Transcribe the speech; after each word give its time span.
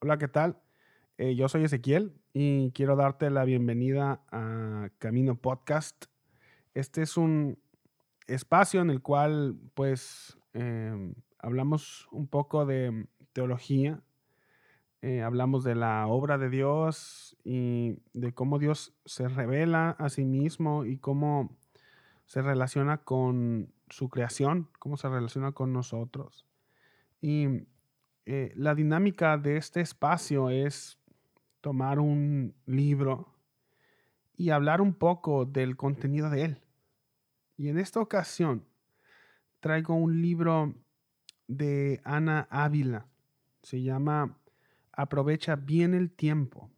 Hola, 0.00 0.18
¿qué 0.18 0.28
tal? 0.28 0.60
Eh, 1.16 1.36
yo 1.36 1.48
soy 1.48 1.64
Ezequiel 1.64 2.12
y 2.34 2.70
quiero 2.72 2.96
darte 2.96 3.30
la 3.30 3.44
bienvenida 3.44 4.20
a 4.30 4.90
Camino 4.98 5.36
Podcast. 5.36 6.04
Este 6.74 7.00
es 7.00 7.16
un 7.16 7.58
espacio 8.26 8.82
en 8.82 8.90
el 8.90 9.00
cual, 9.00 9.58
pues, 9.72 10.38
em, 10.52 11.14
hablamos 11.38 12.08
un 12.12 12.28
poco 12.28 12.66
de 12.66 13.06
teología, 13.32 14.02
eh, 15.00 15.22
hablamos 15.22 15.64
de 15.64 15.76
la 15.76 16.06
obra 16.08 16.36
de 16.36 16.50
Dios 16.50 17.34
y 17.42 17.96
de 18.12 18.34
cómo 18.34 18.58
Dios 18.58 18.94
se 19.06 19.28
revela 19.28 19.92
a 19.92 20.10
sí 20.10 20.26
mismo 20.26 20.84
y 20.84 20.98
cómo 20.98 21.56
se 22.26 22.42
relaciona 22.42 22.98
con 22.98 23.72
su 23.88 24.10
creación, 24.10 24.68
cómo 24.78 24.98
se 24.98 25.08
relaciona 25.08 25.52
con 25.52 25.72
nosotros. 25.72 26.44
Y 27.22 27.66
eh, 28.28 28.52
la 28.56 28.74
dinámica 28.74 29.38
de 29.38 29.56
este 29.56 29.80
espacio 29.80 30.50
es 30.50 30.98
tomar 31.60 32.00
un 32.00 32.56
libro 32.66 33.32
y 34.36 34.50
hablar 34.50 34.80
un 34.80 34.94
poco 34.94 35.44
del 35.44 35.76
contenido 35.76 36.28
de 36.28 36.42
él. 36.42 36.62
Y 37.56 37.68
en 37.68 37.78
esta 37.78 38.00
ocasión 38.00 38.64
traigo 39.60 39.94
un 39.94 40.20
libro 40.20 40.74
de 41.46 42.00
Ana 42.02 42.48
Ávila. 42.50 43.06
Se 43.62 43.80
llama 43.80 44.36
Aprovecha 44.90 45.54
bien 45.54 45.94
el 45.94 46.10
tiempo. 46.10 46.68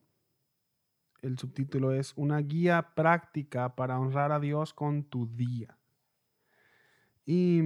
El 1.23 1.39
subtítulo 1.39 1.93
es 1.93 2.13
Una 2.15 2.41
guía 2.41 2.93
práctica 2.95 3.75
para 3.75 3.99
honrar 3.99 4.33
a 4.33 4.39
Dios 4.39 4.75
con 4.75 5.03
tu 5.03 5.27
día. 5.27 5.79
Y 7.25 7.63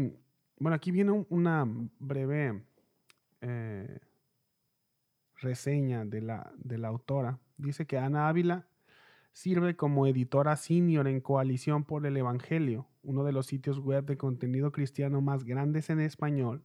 bueno, 0.59 0.77
aquí 0.77 0.93
viene 0.93 1.27
una 1.29 1.67
breve 1.99 2.63
eh, 3.43 3.99
reseña 5.37 6.05
de 6.05 6.23
la, 6.23 6.53
de 6.57 6.79
la 6.79 6.89
autora, 6.89 7.41
dice 7.57 7.87
que 7.87 7.99
Ana 7.99 8.29
Ávila 8.29 8.67
sirve 9.33 9.77
como 9.77 10.07
editora 10.07 10.57
senior 10.57 11.09
en 11.09 11.21
Coalición 11.21 11.85
por 11.85 12.07
el 12.07 12.17
Evangelio, 12.17 12.87
uno 13.03 13.25
de 13.25 13.33
los 13.33 13.47
sitios 13.47 13.81
web 13.81 14.05
de 14.05 14.17
contenido 14.17 14.71
cristiano 14.71 15.21
más 15.21 15.45
grandes 15.45 15.91
en 15.91 16.01
español. 16.01 16.65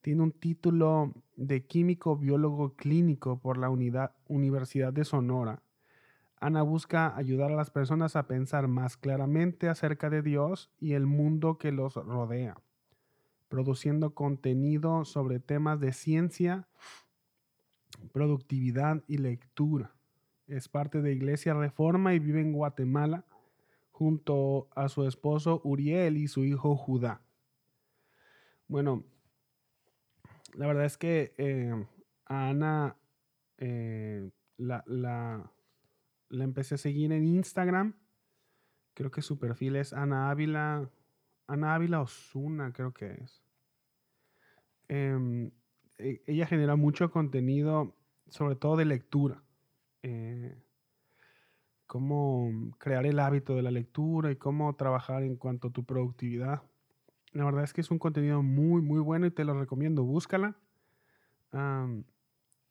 Tiene 0.00 0.22
un 0.22 0.32
título 0.32 1.12
de 1.36 1.66
químico 1.66 2.16
biólogo 2.16 2.74
clínico 2.74 3.40
por 3.40 3.58
la 3.58 3.68
unidad, 3.68 4.12
Universidad 4.28 4.92
de 4.92 5.04
Sonora. 5.04 5.62
Ana 6.36 6.62
busca 6.62 7.16
ayudar 7.16 7.50
a 7.50 7.56
las 7.56 7.70
personas 7.70 8.16
a 8.16 8.26
pensar 8.26 8.68
más 8.68 8.96
claramente 8.96 9.68
acerca 9.68 10.08
de 10.08 10.22
Dios 10.22 10.70
y 10.78 10.92
el 10.92 11.06
mundo 11.06 11.58
que 11.58 11.72
los 11.72 11.96
rodea 11.96 12.56
produciendo 13.50 14.14
contenido 14.14 15.04
sobre 15.04 15.40
temas 15.40 15.80
de 15.80 15.92
ciencia, 15.92 16.68
productividad 18.12 19.02
y 19.08 19.18
lectura. 19.18 19.92
Es 20.46 20.68
parte 20.68 21.02
de 21.02 21.12
Iglesia 21.12 21.52
Reforma 21.52 22.14
y 22.14 22.20
vive 22.20 22.40
en 22.40 22.52
Guatemala 22.52 23.26
junto 23.90 24.68
a 24.74 24.88
su 24.88 25.04
esposo 25.04 25.60
Uriel 25.64 26.16
y 26.16 26.28
su 26.28 26.44
hijo 26.44 26.76
Judá. 26.76 27.22
Bueno, 28.68 29.04
la 30.54 30.68
verdad 30.68 30.84
es 30.84 30.96
que 30.96 31.34
eh, 31.36 31.74
a 32.26 32.48
Ana 32.50 32.96
eh, 33.58 34.30
la, 34.58 34.84
la, 34.86 35.52
la 36.28 36.44
empecé 36.44 36.76
a 36.76 36.78
seguir 36.78 37.10
en 37.10 37.24
Instagram. 37.24 37.94
Creo 38.94 39.10
que 39.10 39.22
su 39.22 39.40
perfil 39.40 39.74
es 39.74 39.92
Ana 39.92 40.30
Ávila 40.30 40.88
Ana 41.50 41.74
Ávila 41.74 42.00
Osuna, 42.00 42.72
creo 42.72 42.94
que 42.94 43.10
es. 43.10 43.42
Em, 44.86 45.50
e, 45.98 46.22
ella 46.26 46.46
genera 46.46 46.76
mucho 46.76 47.10
contenido, 47.10 47.96
sobre 48.28 48.54
todo 48.54 48.76
de 48.76 48.84
lectura. 48.84 49.42
Eh, 50.04 50.56
cómo 51.88 52.72
crear 52.78 53.04
el 53.04 53.18
hábito 53.18 53.56
de 53.56 53.62
la 53.62 53.72
lectura 53.72 54.30
y 54.30 54.36
cómo 54.36 54.76
trabajar 54.76 55.24
en 55.24 55.36
cuanto 55.36 55.68
a 55.68 55.72
tu 55.72 55.84
productividad. 55.84 56.62
La 57.32 57.44
verdad 57.44 57.64
es 57.64 57.72
que 57.72 57.80
es 57.80 57.90
un 57.90 57.98
contenido 57.98 58.42
muy, 58.44 58.80
muy 58.80 59.00
bueno 59.00 59.26
y 59.26 59.32
te 59.32 59.44
lo 59.44 59.58
recomiendo. 59.58 60.04
Búscala. 60.04 60.56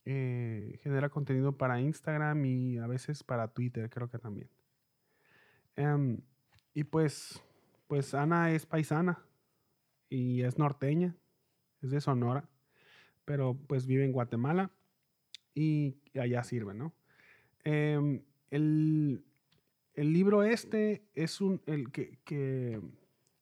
Eh, 0.06 0.80
genera 0.82 1.10
contenido 1.10 1.58
para 1.58 1.82
Instagram 1.82 2.46
y 2.46 2.78
a 2.78 2.88
veces 2.88 3.24
para 3.24 3.50
Twitter, 3.50 3.90
creo 3.90 4.10
que 4.10 4.20
también. 4.20 4.50
Em, 5.76 6.22
y 6.74 6.86
pues 6.86 7.44
pues 7.90 8.14
Ana 8.14 8.52
es 8.52 8.68
paisana 8.68 9.26
y 10.10 10.44
es 10.44 10.60
norteña, 10.60 11.16
es 11.82 11.90
de 11.90 12.00
Sonora, 12.00 12.48
pero 13.26 13.58
pues 13.66 13.88
vive 13.88 14.06
en 14.06 14.12
Guatemala 14.12 14.70
y 15.56 15.98
allá 16.14 16.44
sirve, 16.44 16.76
¿no? 16.76 16.94
Em, 17.64 18.22
el, 18.52 19.24
libro 19.96 20.44
este 20.44 21.04
es 21.16 21.42
un, 21.42 21.64
el 21.66 21.92
que, 21.92 22.20
que, 22.24 22.80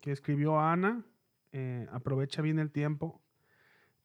escribió 0.05 0.57
Ana, 0.57 1.03
eh, 1.51 1.85
aprovecha 1.91 2.41
bien 2.41 2.57
el 2.57 2.71
tiempo. 2.71 3.21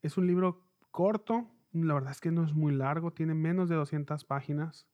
Es 0.02 0.18
un 0.18 0.26
libro 0.26 0.66
corto, 0.90 1.48
la 1.72 1.94
verdad 1.94 2.10
es 2.10 2.20
que 2.20 2.32
no 2.32 2.42
es 2.42 2.52
muy 2.52 2.72
largo, 2.72 3.12
tiene 3.12 3.34
menos 3.34 3.68
de 3.68 3.76
200 3.76 4.24
páginas 4.24 4.88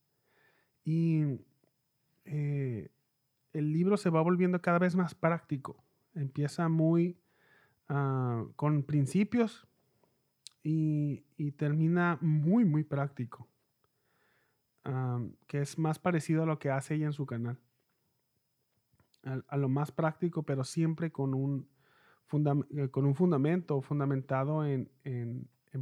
y 0.84 1.40
eh, 2.26 2.90
el 3.52 3.72
libro 3.72 3.96
se 3.96 4.10
va 4.10 4.20
volviendo 4.22 4.60
cada 4.60 4.78
vez 4.78 4.94
más 4.94 5.14
práctico. 5.14 5.82
Empieza 6.14 6.68
muy 6.68 7.18
ah, 7.88 8.44
con 8.56 8.82
principios 8.82 9.66
y, 10.62 11.24
termina 11.56 12.18
muy, 12.20 12.64
muy 12.64 12.84
práctico. 12.84 13.48
Ah, 14.84 15.20
que 15.46 15.60
es 15.60 15.78
más 15.78 15.98
parecido 15.98 16.42
a 16.42 16.46
lo 16.46 16.58
que 16.58 16.70
hace 16.70 16.94
ella 16.94 17.06
en 17.06 17.12
su 17.12 17.26
canal. 17.26 17.58
A, 19.48 19.56
lo 19.56 19.68
más 19.68 19.90
práctico, 19.92 20.44
pero 20.44 20.64
siempre 20.64 21.10
con 21.10 21.34
un, 21.34 21.68
eh, 22.70 22.88
con 22.90 23.04
un 23.04 23.14
fundamento 23.14 23.80
fundamentado 23.82 24.64
en, 24.64 24.90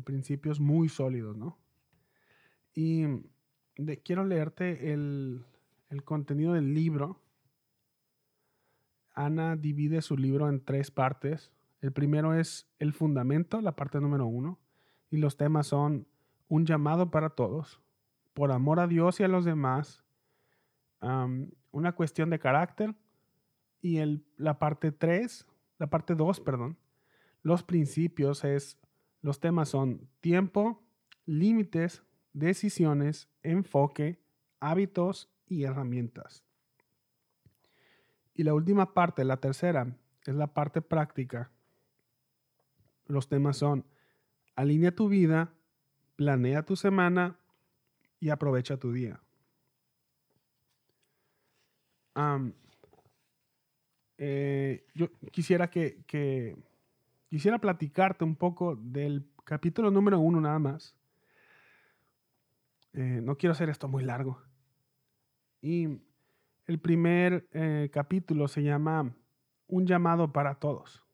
principios 0.05 0.61
muy 0.61 0.91
sólidos, 0.91 1.39
¿no? 1.39 1.59
Y 2.75 3.07
quiero 4.05 4.27
leerte 4.27 4.93
el, 4.93 5.43
el 5.89 6.05
contenido 6.05 6.53
del 6.53 6.75
libro 6.75 7.23
Ana 9.17 9.57
divide 9.57 10.03
su 10.03 10.17
libro 10.17 10.49
en 10.49 10.65
tres 10.65 10.93
partes. 10.93 11.51
El 11.81 11.93
primero 11.93 12.35
es 12.35 12.69
el 12.79 12.93
fundamento, 12.93 13.61
la 13.61 13.75
parte 13.75 14.01
número 14.01 14.27
uno, 14.27 14.61
y 15.11 15.17
los 15.17 15.37
temas 15.37 15.67
son 15.67 16.07
un 16.49 16.67
llamado 16.67 17.11
para 17.11 17.31
todos, 17.31 17.81
por 18.35 18.53
amor 18.53 18.79
a 18.79 18.87
Dios 18.87 19.19
y 19.19 19.25
a 19.25 19.29
los 19.29 19.45
demás, 19.45 20.05
una 21.73 21.93
cuestión 21.95 22.31
de 22.31 22.39
carácter, 22.39 22.95
y 23.83 23.99
la 24.37 24.59
parte 24.59 24.93
tres, 24.93 25.47
la 25.79 25.89
parte 25.89 26.15
dos, 26.15 26.41
perdón, 26.41 26.77
los 27.43 27.63
principios 27.63 28.45
es, 28.45 28.79
los 29.23 29.41
temas 29.41 29.69
son 29.69 30.09
tiempo, 30.21 30.83
límites, 31.25 32.03
decisiones, 32.33 33.29
enfoque, 33.43 34.21
hábitos 34.61 35.31
y 35.47 35.65
herramientas. 35.65 36.43
Y 38.37 38.45
la 38.45 38.53
última 38.53 38.93
parte, 38.93 39.25
la 39.25 39.39
tercera, 39.39 39.97
es 40.27 40.35
la 40.35 40.47
parte 40.47 40.83
práctica. 40.83 41.51
Los 43.07 43.29
temas 43.29 43.57
son, 43.57 43.87
alinea 44.55 44.95
tu 44.95 45.09
vida, 45.09 45.55
planea 46.17 46.63
tu 46.63 46.77
semana 46.77 47.39
y 48.21 48.29
aprovecha 48.29 48.77
tu 48.77 48.93
día. 48.93 49.21
Eh, 54.19 54.87
yo 54.95 55.09
quisiera 55.31 55.71
que, 55.71 56.05
quisiera 57.31 57.59
platicarte 57.59 58.25
un 58.25 58.37
poco 58.37 58.77
del 58.77 59.31
capítulo 59.45 59.91
número 59.91 60.19
uno 60.19 60.43
nada 60.43 60.59
más. 60.59 60.95
Eh, 62.93 63.21
no 63.23 63.37
quiero 63.39 63.53
hacer 63.53 63.71
esto 63.71 63.89
muy 63.89 64.05
largo. 64.05 64.43
Y 65.63 66.01
el 66.67 66.81
primer 66.81 67.49
eh, 67.53 67.91
capítulo 67.93 68.49
se 68.49 68.63
llama 68.63 69.15
Un 69.69 69.87
llamado 69.87 70.33
para 70.33 70.57
todos. 70.57 71.05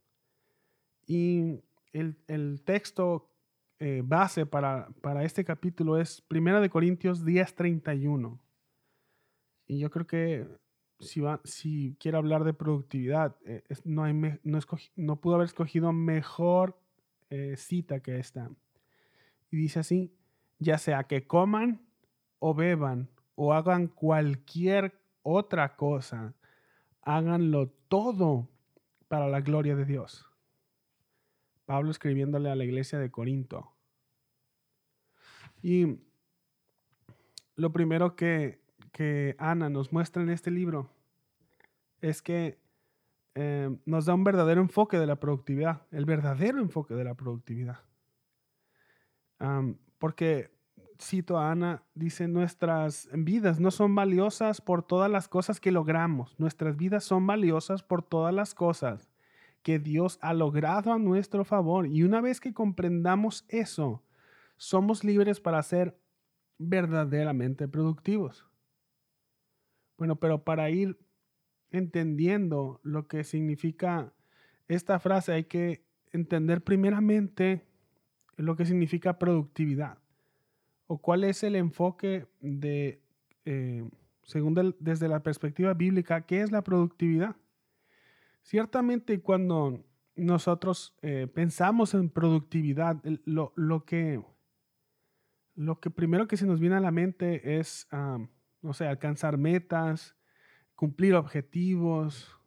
Y 1.06 1.60
el, 1.92 2.62
texto 2.64 3.28
eh, 3.78 4.02
base 4.04 4.46
para, 4.46 4.88
este 5.22 5.44
capítulo 5.44 5.98
es 5.98 6.22
Primera 6.22 6.60
de 6.60 6.70
Corintios 6.70 7.24
10:31. 7.24 8.38
Y 9.66 9.78
yo 9.78 9.90
creo 9.90 10.06
que 10.06 10.46
si, 11.00 11.20
va, 11.20 11.40
si 11.44 11.96
hablar 12.12 12.44
de 12.44 12.54
productividad, 12.54 13.36
eh, 13.44 13.62
no, 13.84 14.04
hay 14.04 14.14
no, 14.14 14.58
no, 14.96 15.20
pudo 15.20 15.34
haber 15.34 15.46
escogido 15.46 15.92
mejor 15.92 16.78
cita 17.56 18.00
que 18.00 18.18
esta. 18.18 18.50
Y 19.50 19.56
dice 19.56 19.80
así, 19.80 20.12
ya 20.58 20.76
sea 20.76 21.04
que 21.04 21.26
coman 21.26 21.80
o 22.38 22.52
beban 22.52 23.08
o 23.34 23.54
hagan 23.54 23.88
cualquier 23.88 25.01
otra 25.22 25.76
cosa, 25.76 26.34
háganlo 27.02 27.68
todo 27.88 28.48
para 29.08 29.28
la 29.28 29.40
gloria 29.40 29.76
de 29.76 29.84
Dios. 29.84 30.26
Pablo 31.64 31.90
escribiéndole 31.90 32.50
a 32.50 32.56
la 32.56 32.64
iglesia 32.64 32.98
de 32.98 33.10
Corinto. 33.10 33.72
Y 35.62 36.00
lo 37.54 37.72
primero 37.72 38.16
que, 38.16 38.60
que 38.92 39.36
Ana 39.38 39.68
nos 39.68 39.92
muestra 39.92 40.22
en 40.22 40.30
este 40.30 40.50
libro 40.50 40.90
es 42.00 42.20
que 42.20 42.58
eh, 43.34 43.74
nos 43.86 44.04
da 44.04 44.14
un 44.14 44.24
verdadero 44.24 44.60
enfoque 44.60 44.98
de 44.98 45.06
la 45.06 45.16
productividad, 45.16 45.86
el 45.90 46.04
verdadero 46.04 46.58
enfoque 46.58 46.94
de 46.94 47.04
la 47.04 47.14
productividad. 47.14 47.80
porque, 49.98 50.50
cito 51.02 51.38
a 51.38 51.50
Ana, 51.50 51.82
dice, 51.94 52.28
nuestras 52.28 53.08
vidas 53.12 53.60
no 53.60 53.70
son 53.70 53.94
valiosas 53.94 54.60
por 54.60 54.82
todas 54.82 55.10
las 55.10 55.28
cosas 55.28 55.60
que 55.60 55.72
logramos, 55.72 56.38
nuestras 56.38 56.76
vidas 56.76 57.04
son 57.04 57.26
valiosas 57.26 57.82
por 57.82 58.02
todas 58.02 58.34
las 58.34 58.54
cosas 58.54 59.10
que 59.62 59.78
Dios 59.78 60.18
ha 60.22 60.34
logrado 60.34 60.92
a 60.92 60.98
nuestro 60.98 61.44
favor. 61.44 61.86
Y 61.86 62.02
una 62.02 62.20
vez 62.20 62.40
que 62.40 62.52
comprendamos 62.52 63.44
eso, 63.48 64.02
somos 64.56 65.04
libres 65.04 65.40
para 65.40 65.62
ser 65.62 65.96
verdaderamente 66.58 67.68
productivos. 67.68 68.44
Bueno, 69.96 70.16
pero 70.16 70.42
para 70.42 70.70
ir 70.70 70.98
entendiendo 71.70 72.80
lo 72.82 73.06
que 73.06 73.22
significa 73.22 74.12
esta 74.66 74.98
frase, 74.98 75.32
hay 75.32 75.44
que 75.44 75.84
entender 76.12 76.62
primeramente 76.62 77.64
lo 78.36 78.56
que 78.56 78.66
significa 78.66 79.18
productividad 79.18 80.01
o 80.92 80.98
cuál 80.98 81.24
es 81.24 81.42
el 81.42 81.56
enfoque 81.56 82.26
de, 82.42 83.00
eh, 83.46 83.82
según 84.24 84.74
desde 84.78 85.08
la 85.08 85.22
perspectiva 85.22 85.72
bíblica, 85.72 86.26
qué 86.26 86.42
es 86.42 86.52
la 86.52 86.62
productividad. 86.62 87.34
Ciertamente 88.42 89.22
cuando 89.22 89.86
nosotros 90.16 90.94
eh, 91.00 91.28
pensamos 91.32 91.94
en 91.94 92.10
productividad, 92.10 93.02
lo, 93.24 93.54
lo, 93.56 93.86
que, 93.86 94.22
lo 95.54 95.80
que 95.80 95.88
primero 95.88 96.28
que 96.28 96.36
se 96.36 96.44
nos 96.44 96.60
viene 96.60 96.76
a 96.76 96.80
la 96.80 96.90
mente 96.90 97.58
es, 97.58 97.88
no 98.60 98.74
sé, 98.74 98.86
alcanzar 98.86 99.38
metas, 99.38 100.14
cumplir 100.74 101.14
objetivos, 101.14 102.38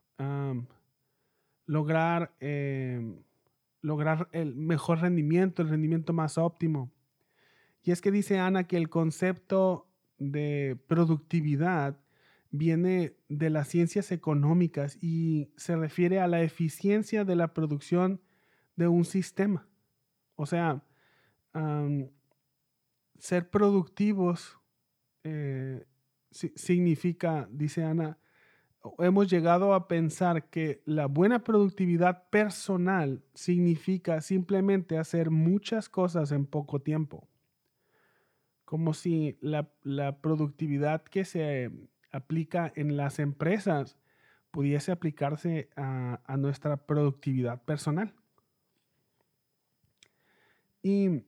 lograr, 1.65 2.36
em, 2.39 3.24
lograr 3.81 4.30
el 4.33 4.56
mejor 4.56 5.00
rendimiento, 5.00 5.63
el 5.63 5.69
rendimiento 5.69 6.13
más 6.13 6.38
óptimo. 6.38 6.91
Y 7.85 7.91
es 7.91 8.01
que 8.01 8.11
dice 8.11 8.39
Ana 8.39 8.65
que 8.65 8.77
el 8.77 8.89
concepto 8.89 9.87
de 10.17 10.75
productividad 10.87 11.99
viene 12.49 13.15
de 13.29 13.51
las 13.51 13.67
ciencias 13.67 14.11
económicas 14.11 14.97
y 15.01 15.51
se 15.55 15.75
refiere 15.75 16.19
a 16.19 16.27
la 16.27 16.41
eficiencia 16.41 17.25
de 17.25 17.35
la 17.35 17.53
producción 17.53 18.21
de 18.75 18.87
un 18.87 19.05
sistema. 19.05 19.67
O 20.35 20.47
sea, 20.47 20.83
ser 23.19 23.49
productivos 23.51 24.57
eh, 25.23 25.85
significa, 26.31 27.47
dice 27.51 27.83
Ana, 27.83 28.17
hemos 28.97 29.29
llegado 29.29 29.75
a 29.75 29.88
pensar 29.88 30.49
que 30.49 30.81
la 30.85 31.05
buena 31.05 31.43
productividad 31.43 32.29
personal 32.31 33.23
significa 33.35 34.21
simplemente 34.21 34.97
hacer 34.97 35.29
muchas 35.29 35.88
cosas 35.88 36.31
en 36.31 36.47
poco 36.47 36.81
tiempo. 36.81 37.29
Como 38.65 38.94
si 38.94 39.38
la, 39.41 39.69
productividad 40.21 41.03
que 41.03 41.23
se 41.23 41.71
aplica 42.12 42.71
en 42.75 42.97
las 42.97 43.19
empresas 43.19 43.97
pudiese 44.51 44.91
aplicarse 44.91 45.69
a, 45.75 46.35
nuestra 46.38 46.77
productividad 46.77 47.62
personal. 47.63 48.13
Y 50.81 51.23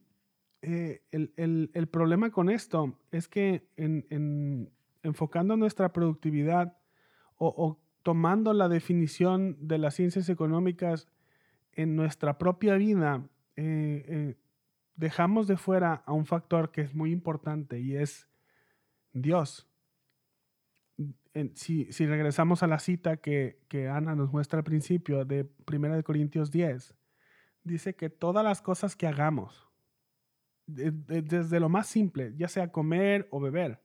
eh, 0.61 1.01
el, 1.11 1.87
problema 1.91 2.31
con 2.31 2.49
esto 2.49 2.99
es 3.11 3.27
que 3.27 3.67
en, 3.75 4.71
enfocando 5.03 5.57
nuestra 5.57 5.93
productividad 5.93 6.77
o, 7.37 7.79
tomando 8.03 8.53
la 8.53 8.69
definición 8.69 9.57
de 9.59 9.77
las 9.77 9.95
ciencias 9.95 10.29
económicas 10.29 11.07
en 11.73 11.95
nuestra 11.95 12.37
propia 12.37 12.75
vida, 12.75 13.27
eh, 13.55 14.05
eh, 14.07 14.35
dejamos 14.97 15.47
de 15.47 15.55
fuera 15.55 16.03
a 16.05 16.11
un 16.11 16.25
factor 16.25 16.71
que 16.71 16.81
es 16.81 16.93
muy 16.93 17.11
importante 17.11 17.79
y 17.79 17.95
es 17.95 18.27
Dios. 19.13 19.69
si, 21.53 21.85
regresamos 22.05 22.63
a 22.63 22.67
la 22.67 22.79
cita 22.79 23.17
que, 23.17 23.59
Ana 23.89 24.15
nos 24.15 24.31
muestra 24.31 24.59
al 24.59 24.65
principio 24.65 25.23
de 25.23 25.49
1 25.71 26.03
Corintios 26.03 26.51
10, 26.51 26.95
dice 27.63 27.95
que 27.95 28.09
todas 28.09 28.43
las 28.43 28.61
cosas 28.61 28.95
que 28.95 29.07
hagamos, 29.07 29.69
desde 30.65 31.59
lo 31.59 31.69
más 31.69 31.87
simple, 31.87 32.33
ya 32.35 32.49
sea 32.49 32.71
comer 32.71 33.27
o 33.31 33.39
beber, 33.39 33.79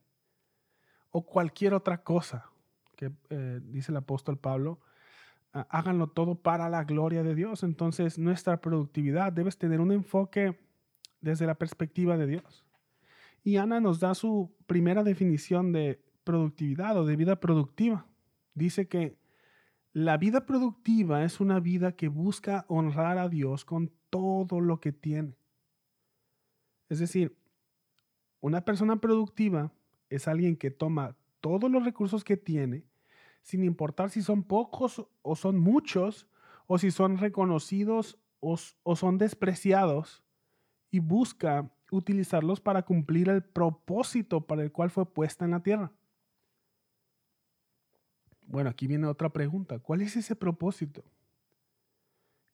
o 1.11 1.25
cualquier 1.25 1.75
otra 1.75 2.03
cosa 2.03 2.51
que 2.97 3.13
eh, 3.29 3.61
dice 3.63 3.93
el 3.93 3.99
apóstol 3.99 4.39
Pablo, 4.39 4.81
háganlo 5.53 6.07
todo 6.07 6.37
para 6.37 6.71
la 6.71 6.85
gloria 6.85 7.23
de 7.23 7.35
Dios. 7.35 7.63
Entonces 7.63 8.19
nuestra 8.19 8.63
productividad 8.63 9.33
debe 9.33 9.51
tener 9.53 9.81
un 9.81 9.93
enfoque 9.93 10.59
desde 11.23 11.47
la 11.47 11.55
perspectiva 11.55 12.17
de 12.19 12.27
Dios. 12.27 12.67
Y 13.43 13.57
Ana 13.57 13.81
nos 13.81 13.99
da 13.99 14.15
su 14.15 14.55
primera 14.67 15.03
definición 15.03 15.73
de 15.73 16.01
productividad 16.25 16.99
o 16.99 17.07
de 17.07 17.17
vida 17.17 17.41
productiva. 17.41 18.07
Dice 18.55 18.87
que 18.87 19.17
la 19.93 20.17
vida 20.19 20.47
productiva 20.47 21.25
es 21.25 21.41
una 21.41 21.59
vida 21.59 21.93
que 21.93 22.09
busca 22.09 22.65
honrar 22.69 23.19
a 23.19 23.29
Dios 23.29 23.65
con 23.65 23.91
todo 24.11 24.61
lo 24.61 24.81
que 24.81 24.93
tiene. 24.93 25.35
Es 26.89 26.99
decir, 26.99 27.37
una 28.41 28.65
persona 28.65 29.01
productiva 29.01 29.73
es 30.11 30.29
alguien 30.29 30.57
que 30.57 30.71
toma 30.71 31.17
todos 31.41 31.71
los 31.71 31.85
recursos 31.85 32.23
que 32.23 32.37
tiene, 32.37 32.85
sin 33.43 33.65
importar 33.65 34.11
si 34.11 34.23
son 34.23 34.45
pocos 34.45 35.07
o 35.23 35.37
son 35.37 35.59
muchos, 35.59 36.29
o 36.67 36.79
si 36.79 36.91
son 36.91 37.19
reconocidos 37.19 38.19
o, 38.41 38.57
son 38.97 39.19
despreciados, 39.19 40.22
y 40.93 41.01
busca 41.01 41.69
utilizarlos 41.91 42.61
para 42.61 42.83
cumplir 42.83 43.31
el 43.31 43.43
propósito 43.43 44.47
para 44.47 44.63
el 44.63 44.71
cual 44.71 44.91
fue 44.91 45.07
puesta 45.07 45.45
en 45.45 45.53
la 45.53 45.63
tierra. 45.63 45.91
Bueno, 48.47 48.69
aquí 48.69 48.87
viene 48.87 49.07
otra 49.07 49.31
pregunta. 49.31 49.79
¿Cuál 49.79 50.03
es 50.03 50.15
ese 50.17 50.37
propósito? 50.37 51.03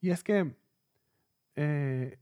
Y 0.00 0.10
es 0.10 0.22
que 0.22 0.54
eh, 1.56 2.18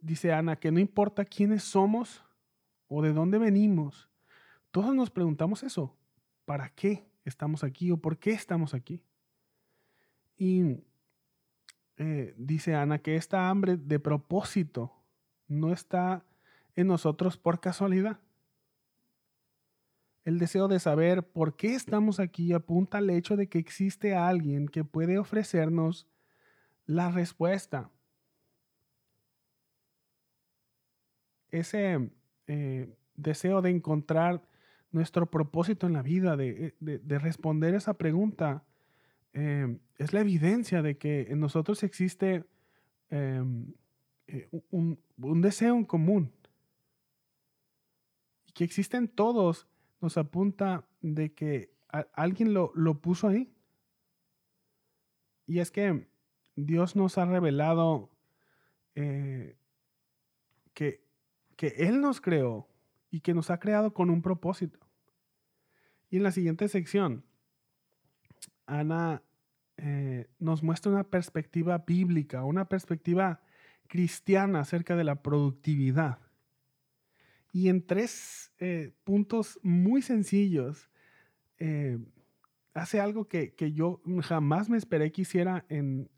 dice 0.00 0.32
Ana 0.32 0.56
que 0.56 0.72
no 0.72 0.80
importa 0.80 1.24
quiénes 1.24 1.62
somos 1.62 2.24
o 2.88 3.00
de 3.00 3.12
dónde 3.12 3.38
venimos, 3.38 4.08
todos 4.72 4.92
nos 4.92 5.08
preguntamos 5.08 5.62
eso. 5.62 5.96
¿Para 6.44 6.68
qué 6.70 7.06
estamos 7.24 7.62
aquí 7.62 7.92
o 7.92 7.96
por 7.96 8.18
qué 8.18 8.32
estamos 8.32 8.74
aquí? 8.74 9.04
Y 10.36 10.82
eh, 11.98 12.34
dice 12.38 12.74
Ana 12.74 12.98
que 12.98 13.16
esta 13.16 13.50
hambre 13.50 13.76
de 13.76 13.98
propósito 13.98 14.92
no 15.48 15.72
está 15.72 16.24
en 16.76 16.86
nosotros 16.86 17.36
por 17.36 17.60
casualidad. 17.60 18.20
El 20.24 20.38
deseo 20.38 20.68
de 20.68 20.78
saber 20.78 21.24
por 21.24 21.56
qué 21.56 21.74
estamos 21.74 22.20
aquí 22.20 22.52
apunta 22.52 22.98
al 22.98 23.10
hecho 23.10 23.36
de 23.36 23.48
que 23.48 23.58
existe 23.58 24.14
alguien 24.14 24.68
que 24.68 24.84
puede 24.84 25.18
ofrecernos 25.18 26.06
la 26.86 27.10
respuesta. 27.10 27.90
Ese 31.50 32.10
eh, 32.46 32.94
deseo 33.16 33.60
de 33.60 33.70
encontrar 33.70 34.42
nuestro 34.92 35.26
propósito 35.26 35.86
en 35.86 35.94
la 35.94 36.02
vida, 36.02 36.36
de, 36.36 36.74
eh, 36.86 37.00
responder 37.18 37.74
esa 37.74 37.94
pregunta, 37.94 38.64
em, 39.32 39.80
es 39.96 40.12
la 40.12 40.20
evidencia 40.20 40.82
de 40.82 40.96
que 40.96 41.22
en 41.30 41.40
nosotros 41.40 41.82
existe 41.82 42.44
em, 43.10 43.72
eh, 44.26 44.48
un, 44.70 44.98
deseo 45.16 45.76
en 45.76 45.84
común. 45.84 46.32
Y 48.46 48.52
que 48.52 48.64
existen 48.64 49.08
todos 49.08 49.66
nos 50.00 50.16
apunta 50.16 50.86
de 51.00 51.32
que 51.32 51.72
alguien 52.12 52.54
lo, 52.54 52.72
lo 52.74 53.00
puso 53.00 53.28
ahí. 53.28 53.52
Y 55.46 55.60
es 55.60 55.70
que 55.70 56.06
Dios 56.54 56.96
nos 56.96 57.18
ha 57.18 57.24
revelado 57.24 58.10
que 60.74 61.08
que 61.58 61.74
Él 61.76 62.00
nos 62.00 62.20
creó 62.20 62.68
y 63.10 63.20
que 63.20 63.34
nos 63.34 63.50
ha 63.50 63.58
creado 63.58 63.92
con 63.92 64.10
un 64.10 64.22
propósito. 64.22 64.78
Y 66.08 66.18
en 66.18 66.22
la 66.22 66.30
siguiente 66.30 66.68
sección, 66.68 67.24
Ana 68.68 69.22
eh, 69.78 70.26
nos 70.38 70.62
muestra 70.62 70.92
una 70.92 71.04
perspectiva 71.04 71.78
bíblica, 71.78 72.44
una 72.44 72.68
perspectiva 72.68 73.40
cristiana 73.88 74.60
acerca 74.60 74.94
de 74.94 75.04
la 75.04 75.22
productividad. 75.22 76.18
Y 77.52 77.68
en 77.68 77.84
tres 77.84 78.52
eh, 78.58 78.92
puntos 79.04 79.58
muy 79.62 80.02
sencillos, 80.02 80.90
eh, 81.58 81.98
hace 82.74 83.00
algo 83.00 83.26
que, 83.26 83.54
yo 83.74 84.00
jamás 84.22 84.68
me 84.68 84.76
esperé 84.76 85.10
que 85.10 85.22
hiciera 85.22 85.64
en, 85.68 86.08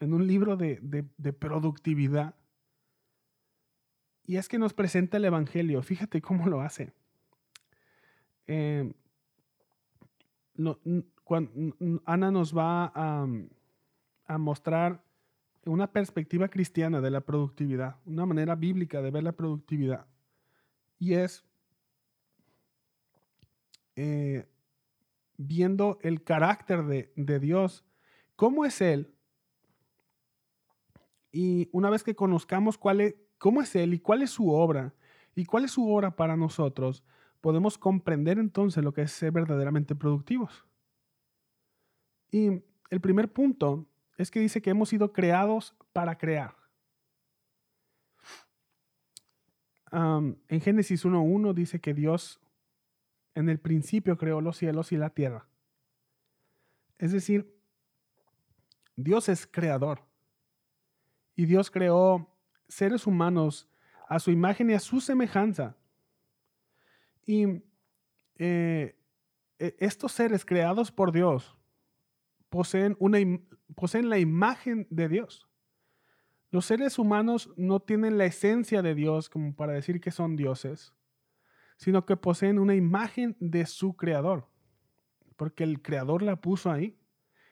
un 0.00 0.26
libro 0.26 0.56
de 0.56 1.32
productividad 1.38 2.34
y 4.28 4.36
es 4.36 4.46
que 4.46 4.58
nos 4.58 4.74
presenta 4.74 5.16
el 5.16 5.24
Evangelio. 5.24 5.82
Fíjate 5.82 6.20
cómo 6.20 6.48
lo 6.48 6.60
hace. 6.60 6.92
Ana 12.04 12.30
nos 12.30 12.56
va 12.56 12.92
a, 12.94 14.38
mostrar 14.38 15.02
una 15.64 15.90
perspectiva 15.90 16.48
cristiana 16.48 17.00
de 17.00 17.10
la 17.10 17.20
productividad, 17.20 17.96
una 18.04 18.26
manera 18.26 18.54
bíblica 18.54 19.00
de 19.00 19.10
ver 19.10 19.22
la 19.22 19.32
productividad. 19.32 20.06
Y 20.98 21.14
es 21.14 21.44
eh, 23.96 24.46
viendo 25.36 25.98
el 26.02 26.22
carácter 26.22 26.84
de, 26.84 27.12
de 27.16 27.38
Dios, 27.38 27.84
cómo 28.36 28.64
es 28.64 28.80
Él. 28.80 29.12
Y 31.30 31.68
una 31.72 31.90
vez 31.90 32.02
que 32.02 32.14
conozcamos 32.14 32.78
cuál 32.78 33.00
es, 33.00 33.14
cómo 33.38 33.62
es 33.62 33.74
Él 33.76 33.94
y 33.94 34.00
cuál 34.00 34.22
es 34.22 34.30
su 34.30 34.50
obra, 34.50 34.94
y 35.34 35.44
cuál 35.44 35.64
es 35.64 35.70
su 35.70 35.88
obra 35.88 36.16
para 36.16 36.36
nosotros, 36.36 37.04
podemos 37.40 37.78
comprender 37.78 38.38
entonces 38.38 38.82
lo 38.82 38.92
que 38.92 39.02
es 39.02 39.12
ser 39.12 39.32
verdaderamente 39.32 39.94
productivos. 39.94 40.64
Y 42.30 42.62
el 42.90 43.00
primer 43.00 43.32
punto 43.32 43.86
es 44.16 44.30
que 44.30 44.40
dice 44.40 44.60
que 44.60 44.70
hemos 44.70 44.88
sido 44.88 45.12
creados 45.12 45.74
para 45.92 46.18
crear. 46.18 46.56
en 49.90 50.60
Génesis 50.60 51.06
1.1 51.06 51.54
dice 51.54 51.80
que 51.80 51.94
Dios 51.94 52.40
en 53.34 53.48
el 53.48 53.58
principio 53.58 54.18
creó 54.18 54.42
los 54.42 54.58
cielos 54.58 54.92
y 54.92 54.98
la 54.98 55.10
tierra. 55.10 55.46
Es 56.98 57.12
decir, 57.12 57.56
Dios 58.96 59.28
es 59.28 59.46
creador. 59.46 60.02
Y 61.36 61.46
Dios 61.46 61.70
creó 61.70 62.28
seres 62.68 63.06
humanos 63.06 63.68
a 64.08 64.18
su 64.18 64.32
imagen 64.32 64.70
y 64.70 64.74
a 64.74 64.80
su 64.80 65.00
semejanza. 65.00 65.76
Y 67.28 67.62
eh, 68.38 68.96
e, 69.58 69.76
estos 69.80 70.12
seres 70.12 70.46
creados 70.46 70.90
por 70.90 71.12
Dios 71.12 71.58
poseen, 72.48 72.96
una, 72.98 73.18
poseen 73.74 74.08
la 74.08 74.18
imagen 74.18 74.86
de 74.88 75.10
Dios. 75.10 75.46
Los 76.50 76.64
seres 76.64 76.98
humanos 76.98 77.50
no 77.58 77.80
tienen 77.80 78.16
la 78.16 78.24
esencia 78.24 78.80
de 78.80 78.94
Dios 78.94 79.28
como 79.28 79.54
para 79.54 79.74
decir 79.74 80.00
que 80.00 80.10
son 80.10 80.36
dioses, 80.36 80.94
sino 81.76 82.06
que 82.06 82.16
poseen 82.16 82.58
una 82.58 82.74
imagen 82.74 83.36
de 83.40 83.66
su 83.66 83.94
creador, 83.94 84.48
porque 85.36 85.64
el 85.64 85.82
creador 85.82 86.22
la 86.22 86.36
puso 86.36 86.70
ahí. 86.70 86.98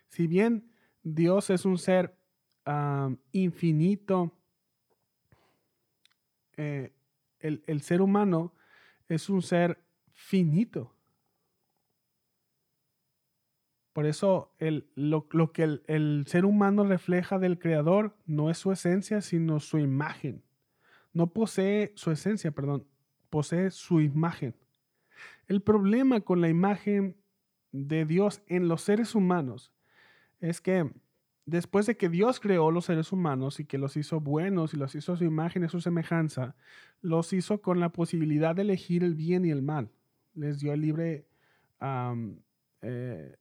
Si 0.08 0.26
bien 0.26 0.72
Dios 1.02 1.50
es 1.50 1.66
un 1.66 1.76
ser 1.76 2.16
ah, 2.64 3.10
infinito, 3.32 4.32
eh, 6.56 6.94
el, 7.40 7.82
ser 7.82 8.00
humano 8.00 8.54
es 9.08 9.28
un 9.28 9.42
ser 9.42 9.78
finito. 10.12 10.92
Por 13.92 14.04
eso 14.04 14.52
lo, 14.94 15.52
que 15.52 15.62
el, 15.62 15.82
el, 15.86 16.24
ser 16.26 16.44
humano 16.44 16.84
refleja 16.84 17.38
del 17.38 17.58
Creador 17.58 18.14
no 18.26 18.50
es 18.50 18.58
su 18.58 18.70
esencia, 18.70 19.22
sino 19.22 19.58
su 19.58 19.78
imagen. 19.78 20.42
No 21.14 21.32
posee 21.32 21.92
su 21.94 22.10
esencia, 22.10 22.50
perdón, 22.50 22.86
posee 23.30 23.70
su 23.70 24.00
imagen. 24.02 24.54
El 25.48 25.62
problema 25.62 26.20
con 26.20 26.42
la 26.42 26.48
imagen 26.48 27.16
de 27.72 28.04
Dios 28.04 28.42
en 28.48 28.68
los 28.68 28.82
seres 28.82 29.14
humanos 29.14 29.72
es 30.40 30.60
que 30.60 30.90
después 31.46 31.86
de 31.86 31.96
que 31.96 32.08
Dios 32.08 32.40
creó 32.40 32.70
los 32.70 32.86
seres 32.86 33.12
humanos 33.12 33.60
y 33.60 33.64
que 33.64 33.78
los 33.78 33.96
hizo 33.96 34.20
buenos 34.20 34.74
y 34.74 34.76
los 34.76 34.94
hizo 34.94 35.12
a 35.12 35.16
su 35.16 35.24
imagen 35.24 35.62
y 35.62 35.66
a 35.66 35.70
su 35.70 35.80
semejanza, 35.80 36.56
los 37.00 37.32
hizo 37.32 37.62
con 37.62 37.80
la 37.80 37.90
posibilidad 37.90 38.54
de 38.54 38.62
elegir 38.62 39.04
el 39.04 39.14
bien 39.14 39.44
y 39.44 39.50
el 39.50 39.62
mal. 39.62 39.90
Les 40.34 40.58
dio 40.58 40.72
el 40.72 40.80
libre, 40.80 41.26
eh, 42.82 43.36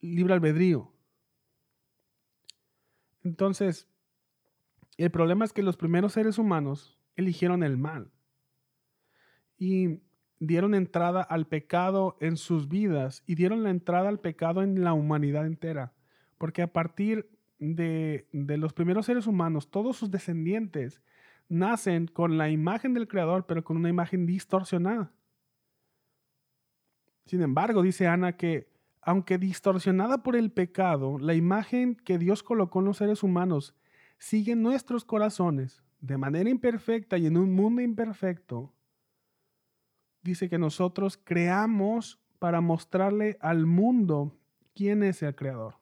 libre 0.00 0.34
albedrío. 0.34 0.92
Entonces, 3.22 3.88
el 4.96 5.10
problema 5.10 5.44
es 5.44 5.52
que 5.52 5.62
los 5.62 5.76
primeros 5.76 6.14
seres 6.14 6.38
humanos 6.38 6.98
eligieron 7.16 7.62
el 7.62 7.76
mal 7.76 8.10
y 9.56 10.00
dieron 10.40 10.74
entrada 10.74 11.22
al 11.22 11.46
pecado 11.46 12.16
en 12.20 12.36
sus 12.36 12.68
vidas 12.68 13.22
y 13.26 13.34
dieron 13.34 13.62
la 13.62 13.70
entrada 13.70 14.08
al 14.08 14.20
pecado 14.20 14.62
en 14.62 14.82
la 14.82 14.92
humanidad 14.92 15.46
entera. 15.46 15.92
Porque 16.38 16.62
a 16.62 16.72
partir 16.72 17.28
de, 17.58 18.26
los 18.32 18.72
primeros 18.72 19.06
seres 19.06 19.26
humanos, 19.26 19.70
todos 19.70 19.96
sus 19.96 20.10
descendientes 20.10 21.02
nacen 21.48 22.06
con 22.06 22.38
la 22.38 22.50
imagen 22.50 22.94
del 22.94 23.08
Creador, 23.08 23.46
pero 23.46 23.64
con 23.64 23.76
una 23.76 23.88
imagen 23.88 24.26
distorsionada. 24.26 25.12
Sin 27.26 27.42
embargo, 27.42 27.82
dice 27.82 28.06
Ana 28.06 28.36
que 28.36 28.68
aunque 29.00 29.38
distorsionada 29.38 30.22
por 30.22 30.36
el 30.36 30.50
pecado, 30.50 31.18
la 31.18 31.34
imagen 31.34 31.94
que 31.94 32.18
Dios 32.18 32.42
colocó 32.42 32.80
en 32.80 32.86
los 32.86 32.98
seres 32.98 33.22
humanos 33.22 33.74
sigue 34.18 34.52
en 34.52 34.62
nuestros 34.62 35.04
corazones 35.04 35.82
de 36.00 36.18
manera 36.18 36.50
imperfecta 36.50 37.16
y 37.16 37.26
en 37.26 37.36
un 37.36 37.54
mundo 37.54 37.80
imperfecto. 37.80 38.74
Dice 40.22 40.50
que 40.50 40.58
nosotros 40.58 41.16
creamos 41.16 42.20
para 42.38 42.60
mostrarle 42.60 43.38
al 43.40 43.66
mundo 43.66 44.36
quién 44.74 45.02
es 45.02 45.22
el 45.22 45.34
Creador. 45.34 45.77